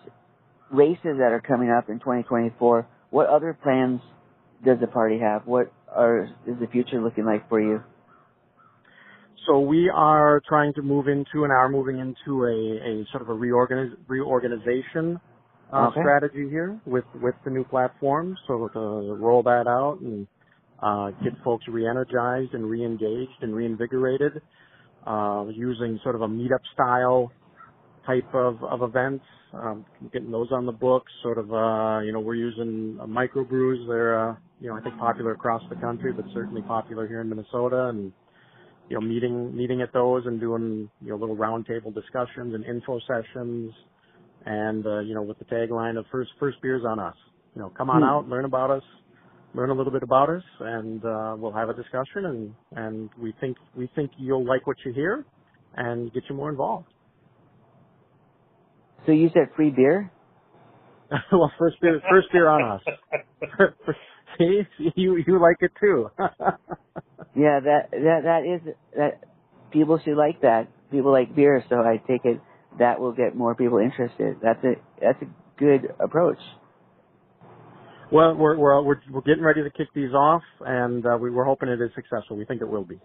races 0.71 1.17
that 1.19 1.31
are 1.31 1.41
coming 1.41 1.71
up 1.71 1.89
in 1.89 1.99
2024, 1.99 2.87
what 3.09 3.27
other 3.27 3.57
plans 3.61 4.01
does 4.65 4.79
the 4.79 4.87
party 4.87 5.19
have? 5.19 5.45
What 5.45 5.71
are 5.93 6.23
is 6.47 6.55
the 6.59 6.67
future 6.67 7.01
looking 7.01 7.25
like 7.25 7.47
for 7.49 7.61
you? 7.61 7.81
So 9.47 9.59
we 9.59 9.89
are 9.89 10.41
trying 10.47 10.73
to 10.75 10.81
move 10.81 11.07
into 11.07 11.43
and 11.43 11.51
are 11.51 11.67
moving 11.67 11.99
into 11.99 12.45
a, 12.45 13.01
a 13.01 13.05
sort 13.11 13.23
of 13.23 13.29
a 13.29 13.33
reorganiz- 13.33 13.97
reorganization 14.07 15.19
uh, 15.73 15.87
Okay. 15.89 16.01
strategy 16.01 16.49
here 16.49 16.79
with, 16.85 17.05
with 17.21 17.35
the 17.45 17.51
new 17.51 17.63
platform. 17.65 18.37
So 18.47 18.69
to 18.73 18.79
roll 19.19 19.43
that 19.43 19.65
out 19.67 19.99
and 20.01 20.27
uh, 20.81 21.11
get 21.23 21.33
folks 21.43 21.65
re-energized 21.67 22.53
and 22.53 22.69
re-engaged 22.69 23.41
and 23.41 23.55
reinvigorated 23.55 24.41
uh, 25.07 25.45
using 25.53 25.99
sort 26.03 26.15
of 26.15 26.21
a 26.21 26.27
meetup 26.27 26.61
style 26.73 27.31
type 28.05 28.27
of, 28.33 28.63
of 28.63 28.81
events, 28.83 29.23
um, 29.53 29.85
getting 30.11 30.31
those 30.31 30.49
on 30.51 30.65
the 30.65 30.71
books. 30.71 31.11
Sort 31.23 31.37
of, 31.37 31.51
uh, 31.53 31.99
you 32.01 32.11
know, 32.11 32.19
we're 32.19 32.35
using 32.35 32.97
uh, 33.01 33.05
microbrews. 33.05 33.87
They're, 33.87 34.31
uh, 34.31 34.35
you 34.59 34.69
know, 34.69 34.75
I 34.75 34.81
think 34.81 34.97
popular 34.99 35.31
across 35.31 35.61
the 35.69 35.75
country, 35.77 36.13
but 36.13 36.25
certainly 36.33 36.61
popular 36.61 37.07
here 37.07 37.21
in 37.21 37.29
Minnesota. 37.29 37.87
And 37.89 38.11
you 38.89 38.95
know, 38.95 39.01
meeting 39.01 39.55
meeting 39.55 39.81
at 39.81 39.93
those 39.93 40.23
and 40.25 40.39
doing 40.39 40.89
you 41.01 41.09
know 41.09 41.15
little 41.15 41.35
roundtable 41.37 41.93
discussions 41.93 42.53
and 42.53 42.65
info 42.65 42.99
sessions, 43.07 43.71
and 44.45 44.85
uh, 44.85 44.99
you 44.99 45.13
know, 45.15 45.21
with 45.23 45.39
the 45.39 45.45
tagline 45.45 45.97
of 45.97 46.05
first 46.11 46.31
first 46.39 46.61
beers 46.61 46.83
on 46.87 46.99
us. 46.99 47.15
You 47.55 47.61
know, 47.61 47.71
come 47.77 47.89
on 47.89 48.03
Hmm. 48.03 48.03
out, 48.03 48.27
learn 48.29 48.45
about 48.45 48.71
us, 48.71 48.83
learn 49.53 49.69
a 49.69 49.73
little 49.73 49.91
bit 49.91 50.03
about 50.03 50.29
us, 50.29 50.43
and 50.59 51.03
uh, 51.05 51.35
we'll 51.37 51.53
have 51.53 51.69
a 51.69 51.73
discussion. 51.73 52.25
And 52.25 52.55
and 52.75 53.09
we 53.21 53.33
think 53.39 53.57
we 53.75 53.89
think 53.95 54.11
you'll 54.17 54.45
like 54.45 54.67
what 54.67 54.77
you 54.85 54.93
hear, 54.93 55.25
and 55.75 56.11
get 56.13 56.23
you 56.29 56.35
more 56.35 56.49
involved. 56.49 56.87
So 59.05 59.11
you 59.11 59.29
said 59.33 59.49
free 59.55 59.71
beer? 59.71 60.11
well, 61.31 61.51
first 61.59 61.77
beer, 61.81 62.01
first 62.09 62.27
beer 62.31 62.47
on 62.47 62.63
us. 62.63 62.81
See, 64.39 64.61
you 64.95 65.23
you 65.27 65.41
like 65.41 65.57
it 65.61 65.71
too. 65.79 66.09
Yeah, 67.35 67.59
that 67.61 67.91
that 67.91 68.21
that 68.23 68.43
is 68.45 68.75
that 68.95 69.23
people 69.71 69.99
should 70.03 70.17
like 70.17 70.41
that. 70.41 70.67
People 70.91 71.11
like 71.11 71.35
beer, 71.35 71.63
so 71.69 71.77
I 71.77 71.97
take 72.07 72.25
it 72.25 72.39
that 72.79 72.99
will 72.99 73.13
get 73.13 73.35
more 73.35 73.55
people 73.55 73.79
interested. 73.79 74.37
That's 74.41 74.63
a 74.63 74.73
that's 75.01 75.21
a 75.21 75.27
good 75.59 75.93
approach. 75.99 76.39
well, 78.11 78.35
we're 78.35 78.55
we're 78.57 78.81
we're 78.83 79.01
we're 79.11 79.21
getting 79.21 79.43
ready 79.43 79.63
to 79.63 79.69
kick 79.71 79.87
these 79.95 80.13
off, 80.13 80.43
and 80.61 81.05
uh, 81.05 81.17
we, 81.19 81.31
we're 81.31 81.45
hoping 81.45 81.69
it 81.69 81.81
is 81.81 81.89
successful. 81.95 82.37
We 82.37 82.45
think 82.45 82.61
it 82.61 82.67
will 82.67 82.85
be. 82.85 82.99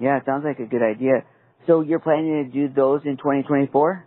Yeah, 0.00 0.16
it 0.16 0.22
sounds 0.26 0.44
like 0.44 0.58
a 0.60 0.68
good 0.68 0.82
idea. 0.82 1.24
So 1.66 1.82
you're 1.82 2.00
planning 2.00 2.50
to 2.50 2.68
do 2.68 2.72
those 2.74 3.02
in 3.04 3.18
2024? 3.18 4.06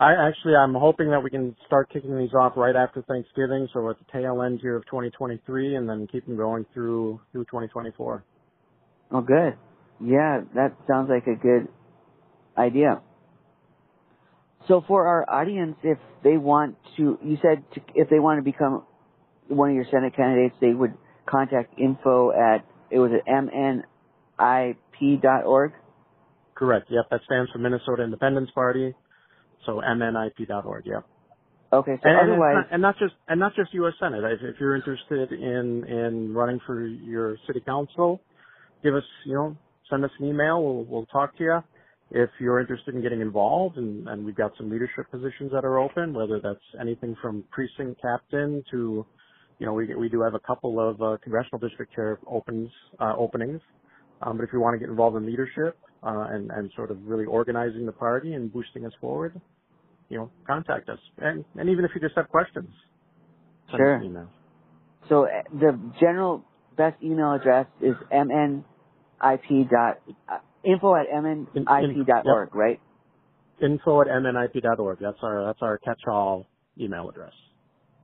I 0.00 0.12
actually, 0.28 0.54
I'm 0.54 0.74
hoping 0.74 1.10
that 1.10 1.22
we 1.22 1.30
can 1.30 1.56
start 1.66 1.90
kicking 1.92 2.16
these 2.18 2.34
off 2.34 2.52
right 2.56 2.74
after 2.76 3.02
Thanksgiving, 3.02 3.68
so 3.72 3.88
at 3.90 3.96
the 3.98 4.04
tail 4.12 4.42
end 4.42 4.60
here 4.60 4.76
of 4.76 4.84
2023, 4.86 5.76
and 5.76 5.88
then 5.88 6.06
keep 6.10 6.26
them 6.26 6.36
going 6.36 6.66
through 6.72 7.20
through 7.32 7.44
2024. 7.44 8.24
Oh, 9.10 9.20
good. 9.20 9.54
Yeah, 10.00 10.42
that 10.54 10.76
sounds 10.88 11.08
like 11.08 11.26
a 11.26 11.40
good 11.40 11.68
idea. 12.56 13.00
So 14.68 14.84
for 14.86 15.06
our 15.06 15.28
audience, 15.28 15.76
if 15.82 15.98
they 16.22 16.36
want 16.36 16.76
to, 16.98 17.18
you 17.24 17.38
said 17.42 17.64
to, 17.74 17.80
if 17.94 18.10
they 18.10 18.18
want 18.18 18.38
to 18.38 18.42
become 18.42 18.84
one 19.48 19.70
of 19.70 19.74
your 19.74 19.86
Senate 19.90 20.14
candidates, 20.14 20.54
they 20.60 20.72
would 20.72 20.92
contact 21.26 21.78
info 21.78 22.30
at 22.32 22.66
it 22.90 22.98
was 22.98 23.10
at 23.12 23.26
mnip.org. 24.46 25.72
Correct. 26.54 26.86
Yep, 26.90 27.04
that 27.10 27.20
stands 27.24 27.50
for 27.50 27.58
Minnesota 27.58 28.02
Independence 28.02 28.50
Party. 28.54 28.94
So 29.64 29.80
mnip.org. 29.80 30.86
Yep. 30.86 31.06
Okay, 31.70 31.98
so 32.02 32.08
and, 32.08 32.18
otherwise, 32.18 32.64
and, 32.70 32.82
not, 32.82 32.94
and 32.98 32.98
not 32.98 32.98
just 32.98 33.14
and 33.28 33.40
not 33.40 33.54
just 33.54 33.74
U.S. 33.74 33.92
Senate. 34.00 34.24
If, 34.24 34.40
if 34.42 34.60
you're 34.60 34.74
interested 34.74 35.32
in 35.32 35.84
in 35.84 36.34
running 36.34 36.60
for 36.66 36.86
your 36.86 37.36
city 37.46 37.60
council, 37.60 38.20
give 38.82 38.94
us 38.94 39.04
you 39.26 39.34
know 39.34 39.56
send 39.90 40.04
us 40.04 40.10
an 40.18 40.26
email. 40.26 40.62
We'll 40.62 40.84
we'll 40.84 41.06
talk 41.06 41.36
to 41.38 41.44
you. 41.44 41.62
If 42.10 42.30
you're 42.40 42.60
interested 42.60 42.94
in 42.94 43.02
getting 43.02 43.20
involved, 43.20 43.76
and, 43.78 44.08
and 44.08 44.24
we've 44.24 44.36
got 44.36 44.52
some 44.56 44.70
leadership 44.70 45.10
positions 45.10 45.52
that 45.52 45.64
are 45.64 45.78
open, 45.78 46.14
whether 46.14 46.40
that's 46.42 46.60
anything 46.80 47.16
from 47.22 47.44
precinct 47.50 48.00
captain 48.02 48.64
to, 48.70 49.06
you 49.58 49.66
know, 49.66 49.74
we 49.74 49.94
we 49.94 50.08
do 50.08 50.22
have 50.22 50.34
a 50.34 50.40
couple 50.40 50.80
of 50.80 51.00
uh, 51.02 51.18
congressional 51.22 51.58
district 51.60 51.94
chair 51.94 52.18
opens 52.26 52.70
uh, 53.00 53.14
openings. 53.16 53.60
Um, 54.22 54.38
but 54.38 54.44
if 54.44 54.50
you 54.52 54.60
want 54.60 54.74
to 54.74 54.78
get 54.80 54.88
involved 54.90 55.16
in 55.16 55.26
leadership 55.26 55.78
uh, 56.02 56.28
and 56.30 56.50
and 56.50 56.70
sort 56.76 56.90
of 56.90 56.98
really 57.04 57.26
organizing 57.26 57.86
the 57.86 57.92
party 57.92 58.34
and 58.34 58.52
boosting 58.52 58.86
us 58.86 58.92
forward, 59.00 59.40
you 60.10 60.18
know, 60.18 60.32
contact 60.46 60.88
us. 60.88 61.00
And 61.18 61.44
and 61.56 61.70
even 61.70 61.84
if 61.84 61.92
you 61.94 62.00
just 62.00 62.16
have 62.16 62.28
questions, 62.28 62.70
send 63.70 63.78
Sure. 63.80 63.96
us 63.96 64.02
an 64.02 64.06
email. 64.06 64.30
so 65.08 65.24
uh, 65.26 65.28
the 65.52 65.78
general 66.00 66.44
best 66.76 67.02
email 67.02 67.32
address 67.34 67.66
is 67.82 67.94
mnip 68.12 68.64
dot 69.70 69.98
uh, 70.30 70.38
info 70.64 70.94
at 70.94 71.06
mnip 71.08 72.06
dot 72.06 72.26
org, 72.26 72.54
right? 72.54 72.80
Info 73.62 74.00
at 74.02 74.06
mnip.org. 74.08 74.98
That's 75.00 75.18
our 75.22 75.44
that's 75.46 75.62
our 75.62 75.78
catch-all 75.78 76.46
email 76.80 77.08
address. 77.08 77.32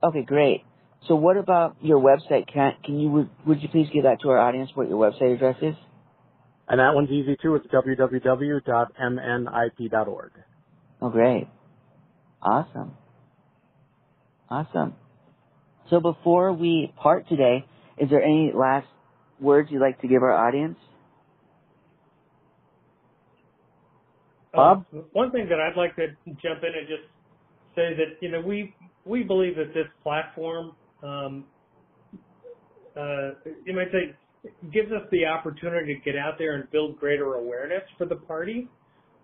Okay, 0.02 0.22
great. 0.22 0.64
So 1.06 1.14
what 1.16 1.36
about 1.36 1.76
your 1.80 2.00
website? 2.00 2.46
Can 2.52 2.72
can 2.84 2.98
you 2.98 3.10
would, 3.10 3.30
would 3.46 3.62
you 3.62 3.68
please 3.68 3.88
give 3.92 4.04
that 4.04 4.20
to 4.22 4.30
our 4.30 4.38
audience 4.38 4.70
what 4.74 4.88
your 4.88 4.98
website 4.98 5.34
address 5.34 5.56
is? 5.62 5.74
And 6.66 6.80
that 6.80 6.94
one's 6.94 7.10
easy 7.10 7.36
too. 7.40 7.54
It's 7.56 7.66
www.mnip.org. 7.66 8.62
Oh, 11.02 11.10
great. 11.10 11.48
Awesome. 12.40 12.92
Awesome. 14.48 14.94
So 15.90 16.00
before 16.00 16.52
we 16.54 16.92
part 16.96 17.28
today, 17.28 17.66
is 17.98 18.08
there 18.08 18.22
any 18.22 18.52
last 18.54 18.86
words 19.40 19.70
you'd 19.70 19.82
like 19.82 20.00
to 20.00 20.08
give 20.08 20.22
our 20.22 20.32
audience? 20.32 20.78
Bob? 24.54 24.84
Uh, 24.94 25.00
one 25.12 25.30
thing 25.30 25.48
that 25.48 25.60
I'd 25.60 25.76
like 25.76 25.96
to 25.96 26.08
jump 26.26 26.62
in 26.62 26.72
and 26.78 26.88
just 26.88 27.08
say 27.74 27.94
that 27.96 28.16
you 28.20 28.30
know 28.30 28.40
we 28.40 28.74
we 29.04 29.22
believe 29.22 29.56
that 29.56 29.74
this 29.74 29.86
platform, 30.02 30.72
um, 31.02 31.44
uh, 32.96 33.30
you 33.66 33.74
might 33.74 33.90
say, 33.92 34.14
gives 34.72 34.90
us 34.92 35.02
the 35.10 35.26
opportunity 35.26 35.94
to 35.94 36.00
get 36.00 36.18
out 36.18 36.34
there 36.38 36.54
and 36.56 36.70
build 36.70 36.98
greater 36.98 37.34
awareness 37.34 37.82
for 37.98 38.06
the 38.06 38.16
party. 38.16 38.68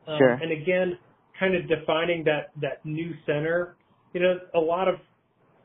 Um, 0.07 0.19
Sure. 0.19 0.33
And 0.33 0.51
again, 0.53 0.99
kind 1.39 1.55
of 1.55 1.69
defining 1.69 2.25
that 2.25 2.51
that 2.61 2.85
new 2.85 3.13
center. 3.27 3.77
You 4.13 4.21
know, 4.21 4.35
a 4.55 4.59
lot 4.61 4.89
of 4.89 4.97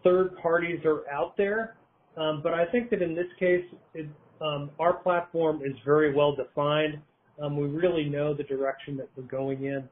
third 0.03 0.37
parties 0.37 0.79
are 0.85 1.09
out 1.11 1.35
there, 1.35 1.77
um, 2.15 2.41
but 2.43 2.53
I 2.53 2.65
think 2.71 2.89
that 2.91 3.01
in 3.01 3.15
this 3.15 3.25
case, 3.39 3.65
it, 3.95 4.07
um, 4.39 4.69
our 4.79 4.93
platform 4.93 5.61
is 5.65 5.73
very 5.83 6.13
well 6.13 6.35
defined. 6.35 6.99
Um, 7.41 7.57
we 7.57 7.67
really 7.67 8.05
know 8.05 8.33
the 8.33 8.43
direction 8.43 8.95
that 8.97 9.09
we're 9.15 9.23
going 9.23 9.63
in, 9.65 9.87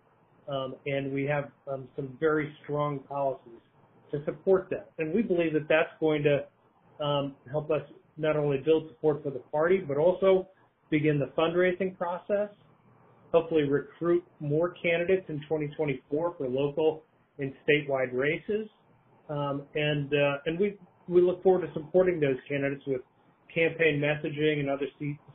um, 0.48 0.76
and 0.86 1.12
we 1.12 1.26
have 1.26 1.50
um, 1.72 1.88
some 1.96 2.18
very 2.20 2.56
strong 2.64 3.00
policies 3.00 3.60
to 4.12 4.24
support 4.26 4.68
that. 4.70 4.92
And 4.98 5.14
we 5.14 5.22
believe 5.22 5.54
that 5.54 5.68
that's 5.68 5.90
going 6.00 6.24
to 6.24 7.04
um, 7.04 7.36
help 7.52 7.72
us 7.72 7.82
not 8.18 8.38
only 8.38 8.58
build 8.60 8.90
support 8.90 9.24
for 9.24 9.32
the 9.32 9.40
party, 9.52 9.80
but 9.86 9.98
also 9.98 10.48
begin 10.90 11.20
the 11.20 11.32
fundraising 11.38 11.98
process. 11.98 12.50
Hopefully, 13.34 13.64
recruit 13.64 14.24
more 14.40 14.76
candidates 14.82 15.26
in 15.28 15.40
2024 15.42 16.36
for 16.38 16.48
local 16.48 17.04
and 17.40 17.52
statewide 17.68 18.14
races, 18.14 18.70
um, 19.28 19.64
and 19.74 20.14
uh, 20.14 20.38
and 20.46 20.60
we 20.60 20.78
we 21.08 21.20
look 21.20 21.42
forward 21.42 21.66
to 21.66 21.74
supporting 21.74 22.20
those 22.20 22.38
candidates 22.48 22.84
with 22.86 23.02
campaign 23.54 24.00
messaging 24.00 24.60
and 24.60 24.70
other 24.70 24.86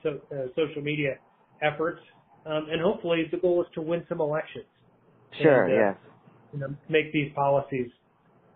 so, 0.02 0.20
uh, 0.32 0.46
social 0.56 0.80
media 0.80 1.18
efforts. 1.62 2.00
Um, 2.46 2.66
and 2.70 2.80
hopefully, 2.80 3.24
the 3.30 3.36
goal 3.36 3.62
is 3.62 3.68
to 3.74 3.80
win 3.80 4.04
some 4.08 4.20
elections. 4.20 4.64
Sure, 5.42 5.64
And, 5.64 5.72
uh, 5.72 5.76
yes. 5.76 5.96
You 6.52 6.60
know, 6.60 6.74
make 6.88 7.12
these 7.12 7.30
policies 7.34 7.90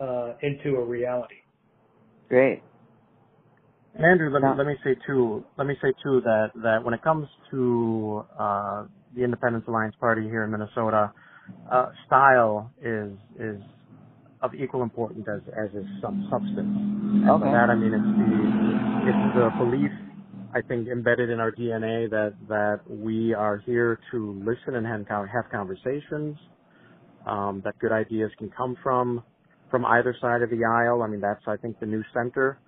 uh, 0.01 0.33
into 0.43 0.77
a 0.77 0.85
reality. 0.85 1.35
Great. 2.29 2.63
Andrew, 3.95 4.31
let 4.33 4.43
me 4.43 4.49
let 4.57 4.67
me 4.67 4.75
say 4.83 4.97
too. 5.07 5.45
Let 5.59 5.67
me 5.67 5.75
say 5.83 5.93
too 6.03 6.23
that 6.25 6.53
that 6.63 6.83
when 6.83 6.95
it 6.95 7.03
comes 7.03 7.29
to 7.51 8.25
uh, 8.39 8.85
the 9.15 9.23
Independence 9.23 9.65
Alliance 9.69 9.95
Party 10.01 10.23
here 10.23 10.45
in 10.45 10.51
Minnesota, 10.51 11.13
uh, 11.71 11.91
style 12.07 12.71
is 12.83 13.13
is 13.39 13.61
of 14.41 14.55
equal 14.55 14.83
importance 14.83 15.27
as 15.29 15.43
as 15.53 15.69
is 15.75 15.87
some 16.01 16.27
substance. 16.31 16.75
And 16.75 17.29
Okay. 17.29 17.45
by 17.45 17.53
that 17.53 17.69
I 17.69 17.75
mean 17.75 17.93
it's 17.93 18.03
the 18.03 19.11
it's 19.11 19.35
the 19.37 19.51
belief 19.63 19.93
I 20.55 20.61
think 20.61 20.89
embedded 20.89 21.31
in 21.31 21.41
our 21.41 21.51
DNA 21.51 22.11
that 22.11 22.35
that 22.49 22.81
we 22.89 23.33
are 23.33 23.59
here 23.59 23.99
to 24.11 24.43
listen 24.45 24.77
and 24.77 24.87
have 24.87 25.51
conversations. 25.51 26.37
Um, 27.27 27.63
that 27.65 27.79
good 27.79 27.93
ideas 27.93 28.31
can 28.39 28.51
come 28.51 28.77
from 28.83 29.23
from 29.71 29.87
either 29.87 30.15
side 30.21 30.43
of 30.43 30.51
the 30.51 30.65
aisle. 30.65 31.03
I 31.03 31.07
mean 31.07 31.21
that's 31.21 31.43
I 31.47 31.57
think 31.57 31.81
the 31.81 31.87
new 31.87 32.03
center. 32.13 32.59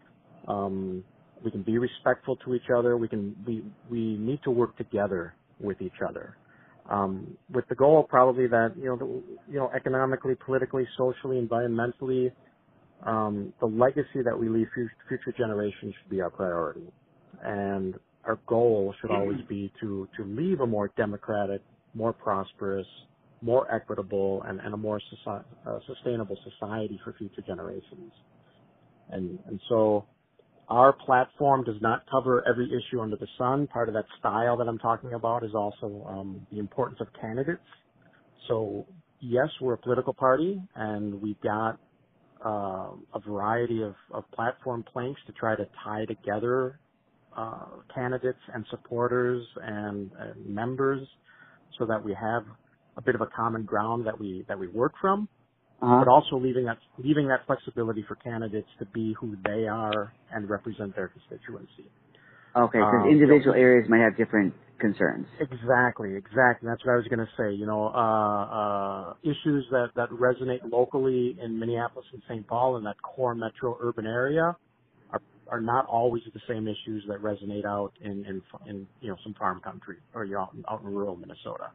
Um, 0.49 1.05
we 1.45 1.51
can 1.51 1.63
be 1.63 1.77
respectful 1.79 2.37
to 2.37 2.55
each 2.55 2.71
other. 2.75 2.97
We 2.97 3.09
can 3.09 3.37
we 3.47 3.63
we 3.91 4.17
need 4.17 4.41
to 4.45 4.51
work 4.51 4.77
together 4.79 5.35
with 5.61 5.81
each 5.83 6.01
other, 6.07 6.37
um, 6.91 7.37
with 7.53 7.69
the 7.69 7.75
goal 7.75 8.07
probably 8.09 8.47
that 8.47 8.73
you 8.77 8.87
know 8.87 8.97
the, 8.97 9.23
you 9.53 9.59
know 9.59 9.71
economically, 9.77 10.35
politically, 10.35 10.89
socially, 10.97 11.41
environmentally, 11.41 12.33
um, 13.05 13.53
the 13.61 13.67
legacy 13.67 14.23
that 14.25 14.39
we 14.39 14.49
leave 14.49 14.69
future 14.75 15.35
generations 15.37 15.95
should 16.01 16.11
be 16.11 16.21
our 16.21 16.31
priority, 16.31 16.89
and 17.43 17.95
our 18.25 18.39
goal 18.47 18.95
should 19.01 19.11
always 19.11 19.41
be 19.49 19.73
to 19.81 20.09
to 20.17 20.25
leave 20.25 20.61
a 20.61 20.67
more 20.67 20.91
democratic, 20.97 21.63
more 21.95 22.13
prosperous, 22.13 22.87
more 23.43 23.73
equitable, 23.75 24.43
and, 24.47 24.61
and 24.61 24.75
a 24.75 24.77
more 24.77 25.01
soci- 25.01 25.45
uh, 25.67 25.79
sustainable 25.87 26.39
society 26.51 26.99
for 27.05 27.15
future 27.15 27.43
generations. 27.47 28.13
And 29.11 29.39
and 29.47 29.61
so 29.69 30.07
our 30.69 30.93
platform 30.93 31.65
does 31.65 31.81
not 31.81 32.05
cover 32.11 32.43
every 32.49 32.67
issue 32.69 33.01
under 33.01 33.17
the 33.17 33.27
sun. 33.39 33.67
Part 33.67 33.89
of 33.89 33.95
that 33.95 34.07
style 34.19 34.57
that 34.57 34.69
I'm 34.69 34.79
talking 34.79 35.13
about 35.13 35.45
is 35.45 35.55
also 35.55 36.07
um, 36.09 36.47
the 36.51 36.59
importance 36.59 37.01
of 37.01 37.09
candidates. 37.21 37.61
So 38.49 38.87
yes, 39.21 39.49
we're 39.61 39.75
a 39.75 39.79
political 39.79 40.15
party, 40.15 40.61
and 40.75 41.21
we've 41.21 41.41
got 41.43 41.79
uh, 42.45 42.93
a 43.15 43.21
variety 43.27 43.83
of, 43.83 43.95
of 44.13 44.25
platform 44.33 44.85
planks 44.91 45.21
to 45.27 45.33
try 45.33 45.57
to 45.57 45.67
tie 45.85 46.05
together 46.07 46.81
uh, 47.37 47.67
candidates 47.95 48.41
and 48.55 48.67
supporters 48.71 49.45
and, 49.63 50.11
and 50.19 50.47
members, 50.47 51.07
so 51.79 51.87
that 51.87 52.05
we 52.05 52.15
have 52.15 52.45
a 52.97 53.03
bit 53.03 53.15
of 53.15 53.23
a 53.23 53.29
common 53.37 53.65
ground 53.65 54.07
that 54.07 54.19
we 54.21 54.45
that 54.49 54.59
we 54.59 54.69
work 54.69 54.93
from 55.01 55.29
Uh-huh. 55.83 55.99
but 56.01 56.09
also 56.09 56.39
leaving 56.39 56.67
that 56.67 56.79
leaving 56.99 57.29
that 57.29 57.47
flexibility 57.47 58.05
for 58.09 58.17
candidates 58.17 58.69
to 58.79 58.87
be 58.87 59.15
who 59.21 59.37
they 59.45 59.67
are 59.69 60.15
and 60.33 60.51
represent 60.51 60.95
their 60.97 61.09
constituency. 61.09 61.91
Okay, 62.57 62.79
because 62.81 63.05
Um, 63.05 63.11
individual 63.11 63.55
areas 63.55 63.89
might 63.91 64.01
have 64.01 64.17
different 64.17 64.55
concerns. 64.81 65.27
Exactly, 65.41 66.17
exactly. 66.17 66.69
That's 66.69 66.85
what 66.85 66.95
I 66.95 66.97
was 66.97 67.07
going 67.09 67.21
to 67.27 67.33
say. 67.39 67.55
You 67.55 67.67
know, 67.67 67.89
uh, 67.89 68.45
uh, 68.61 69.15
issues 69.23 69.67
that 69.71 69.91
that 69.97 70.11
resonate 70.11 70.61
locally 70.71 71.37
in 71.43 71.59
Minneapolis 71.59 72.07
and 72.13 72.23
St. 72.29 72.47
Paul 72.47 72.77
in 72.79 72.85
that 72.85 72.97
core 73.03 73.35
metro 73.35 73.77
urban 73.81 74.07
area 74.07 74.57
are 75.55 75.61
not 75.61 75.87
always 75.87 76.23
the 76.35 76.41
same 76.49 76.67
issues 76.67 77.05
that 77.07 77.23
resonate 77.23 77.65
out 77.65 77.93
in 78.01 78.25
in, 78.27 78.43
in 78.67 78.87
you 79.01 79.09
know 79.09 79.17
some 79.23 79.35
farm 79.35 79.61
country 79.61 79.99
or 80.13 80.25
you 80.25 80.35
know, 80.35 80.41
out, 80.41 80.55
in- 80.55 80.65
out 80.69 80.81
in 80.83 80.89
rural 80.89 81.15
Minnesota. 81.17 81.71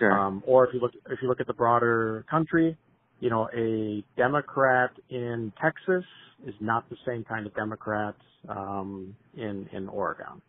Sure. 0.00 0.12
Um, 0.18 0.42
or 0.44 0.66
if 0.66 0.74
you 0.74 0.80
look 0.80 0.92
if 1.08 1.20
you 1.22 1.28
look 1.28 1.40
at 1.40 1.46
the 1.46 1.52
broader 1.52 2.24
country, 2.28 2.76
you 3.20 3.30
know, 3.30 3.48
a 3.56 4.02
Democrat 4.16 4.90
in 5.08 5.52
Texas 5.62 6.04
is 6.44 6.54
not 6.60 6.90
the 6.90 6.96
same 7.06 7.22
kind 7.22 7.46
of 7.46 7.54
Democrat 7.54 8.16
um, 8.48 9.14
in 9.36 9.68
in 9.72 9.88
Oregon. 9.88 10.42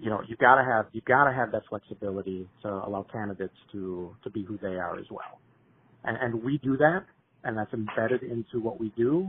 You 0.00 0.10
know, 0.10 0.22
you 0.26 0.34
gotta 0.40 0.64
have 0.64 0.86
you 0.92 1.02
gotta 1.06 1.32
have 1.32 1.52
that 1.52 1.62
flexibility 1.68 2.48
to 2.62 2.68
allow 2.68 3.06
candidates 3.12 3.54
to 3.70 4.16
to 4.24 4.30
be 4.30 4.42
who 4.42 4.58
they 4.60 4.74
are 4.74 4.98
as 4.98 5.06
well, 5.08 5.38
and 6.02 6.16
and 6.20 6.42
we 6.42 6.58
do 6.58 6.76
that, 6.78 7.04
and 7.44 7.56
that's 7.56 7.72
embedded 7.72 8.24
into 8.24 8.58
what 8.60 8.80
we 8.80 8.92
do. 8.96 9.28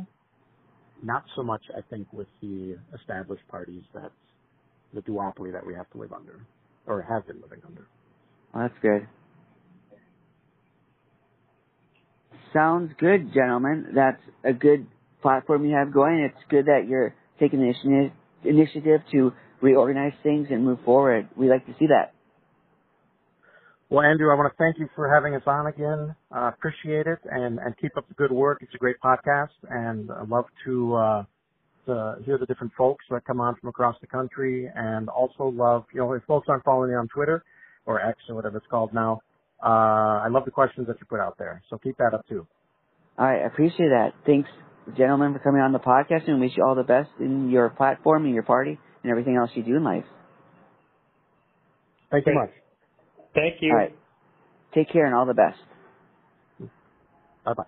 Not 1.06 1.24
so 1.36 1.44
much, 1.44 1.62
I 1.78 1.82
think, 1.88 2.12
with 2.12 2.26
the 2.42 2.78
established 3.00 3.48
parties 3.48 3.84
that 3.94 4.12
the 4.92 5.02
duopoly 5.02 5.52
that 5.52 5.64
we 5.64 5.76
have 5.76 5.88
to 5.92 6.00
live 6.00 6.12
under 6.12 6.40
or 6.88 7.04
have 7.04 7.28
been 7.28 7.40
living 7.42 7.62
under. 7.68 7.86
Well, 8.52 8.64
that's 8.64 8.82
good. 8.82 9.08
Sounds 12.54 12.92
good, 13.00 13.32
gentlemen. 13.36 13.90
That's 13.94 14.22
a 14.44 14.54
good 14.54 14.88
platform 15.22 15.66
you 15.66 15.76
have 15.76 15.94
going. 15.94 16.28
It's 16.28 16.44
good 16.50 16.66
that 16.66 16.88
you're 16.90 17.14
taking 17.40 17.60
the 17.60 18.10
initiative 18.44 19.02
to 19.12 19.32
reorganize 19.62 20.14
things 20.24 20.48
and 20.50 20.66
move 20.66 20.80
forward. 20.84 21.28
We 21.36 21.50
like 21.50 21.68
to 21.68 21.76
see 21.78 21.86
that. 21.88 22.15
Well, 23.90 24.04
Andrew, 24.04 24.32
I 24.32 24.36
want 24.36 24.52
to 24.52 24.58
thank 24.58 24.80
you 24.80 24.90
for 24.96 25.14
having 25.14 25.36
us 25.36 25.44
on 25.46 25.68
again. 25.68 26.16
Uh, 26.36 26.50
appreciate 26.50 27.06
it 27.06 27.20
and, 27.30 27.60
and 27.60 27.78
keep 27.80 27.96
up 27.98 28.08
the 28.08 28.16
good 28.16 28.32
work. 28.32 28.60
It's 28.62 28.74
a 28.74 28.80
great 28.80 28.96
podcast 29.04 29.54
and 29.70 30.10
I 30.12 30.24
love 30.24 30.46
to, 30.66 30.96
uh, 30.96 31.24
to 31.86 32.16
hear 32.26 32.40
the 32.40 32.48
different 32.48 32.74
folks 32.76 33.06
that 33.12 33.24
come 33.26 33.40
on 33.40 33.56
from 33.62 33.70
across 33.70 33.96
the 34.02 34.08
country 34.08 34.68
and 34.74 35.08
also 35.08 35.54
love, 35.56 35.86
you 35.94 36.00
know, 36.00 36.12
if 36.14 36.24
folks 36.24 36.48
aren't 36.50 36.64
following 36.64 36.90
you 36.90 36.98
on 36.98 37.08
Twitter 37.10 37.44
or 37.86 38.02
X 38.02 38.18
or 38.28 38.34
whatever 38.34 38.58
it's 38.58 38.66
called 38.72 38.92
now, 38.92 39.22
uh, 39.64 39.68
I 40.26 40.30
love 40.30 40.46
the 40.46 40.52
questions 40.52 40.88
that 40.88 40.98
you 41.00 41.06
put 41.08 41.20
out 41.20 41.38
there. 41.38 41.62
So 41.70 41.78
keep 41.78 41.98
that 41.98 42.16
up 42.16 42.28
too. 42.28 42.48
All 43.20 43.26
right. 43.26 43.44
I 43.44 43.46
appreciate 43.46 43.90
that. 43.90 44.14
Thanks, 44.26 44.50
gentlemen, 44.98 45.34
for 45.34 45.40
coming 45.40 45.62
on 45.62 45.74
the 45.74 45.80
podcast 45.80 46.28
and 46.28 46.40
wish 46.42 46.52
you 46.58 46.64
all 46.66 46.76
the 46.76 46.84
best 46.84 47.10
in 47.20 47.52
your 47.52 47.70
platform 47.70 48.26
and 48.26 48.34
your 48.34 48.44
party 48.44 48.80
and 49.04 49.12
everything 49.12 49.36
else 49.36 49.52
you 49.54 49.62
do 49.62 49.76
in 49.76 49.84
life. 49.84 50.06
Thank 52.10 52.26
you 52.26 52.34
much. 52.34 52.65
Thank 53.36 53.62
you. 53.62 53.72
All 53.72 53.78
right. 53.78 54.00
Take 54.76 54.92
care 54.92 55.06
and 55.06 55.16
all 55.16 55.26
the 55.28 55.36
best. 55.36 55.60
Bye 57.46 57.54
bye. 57.56 57.64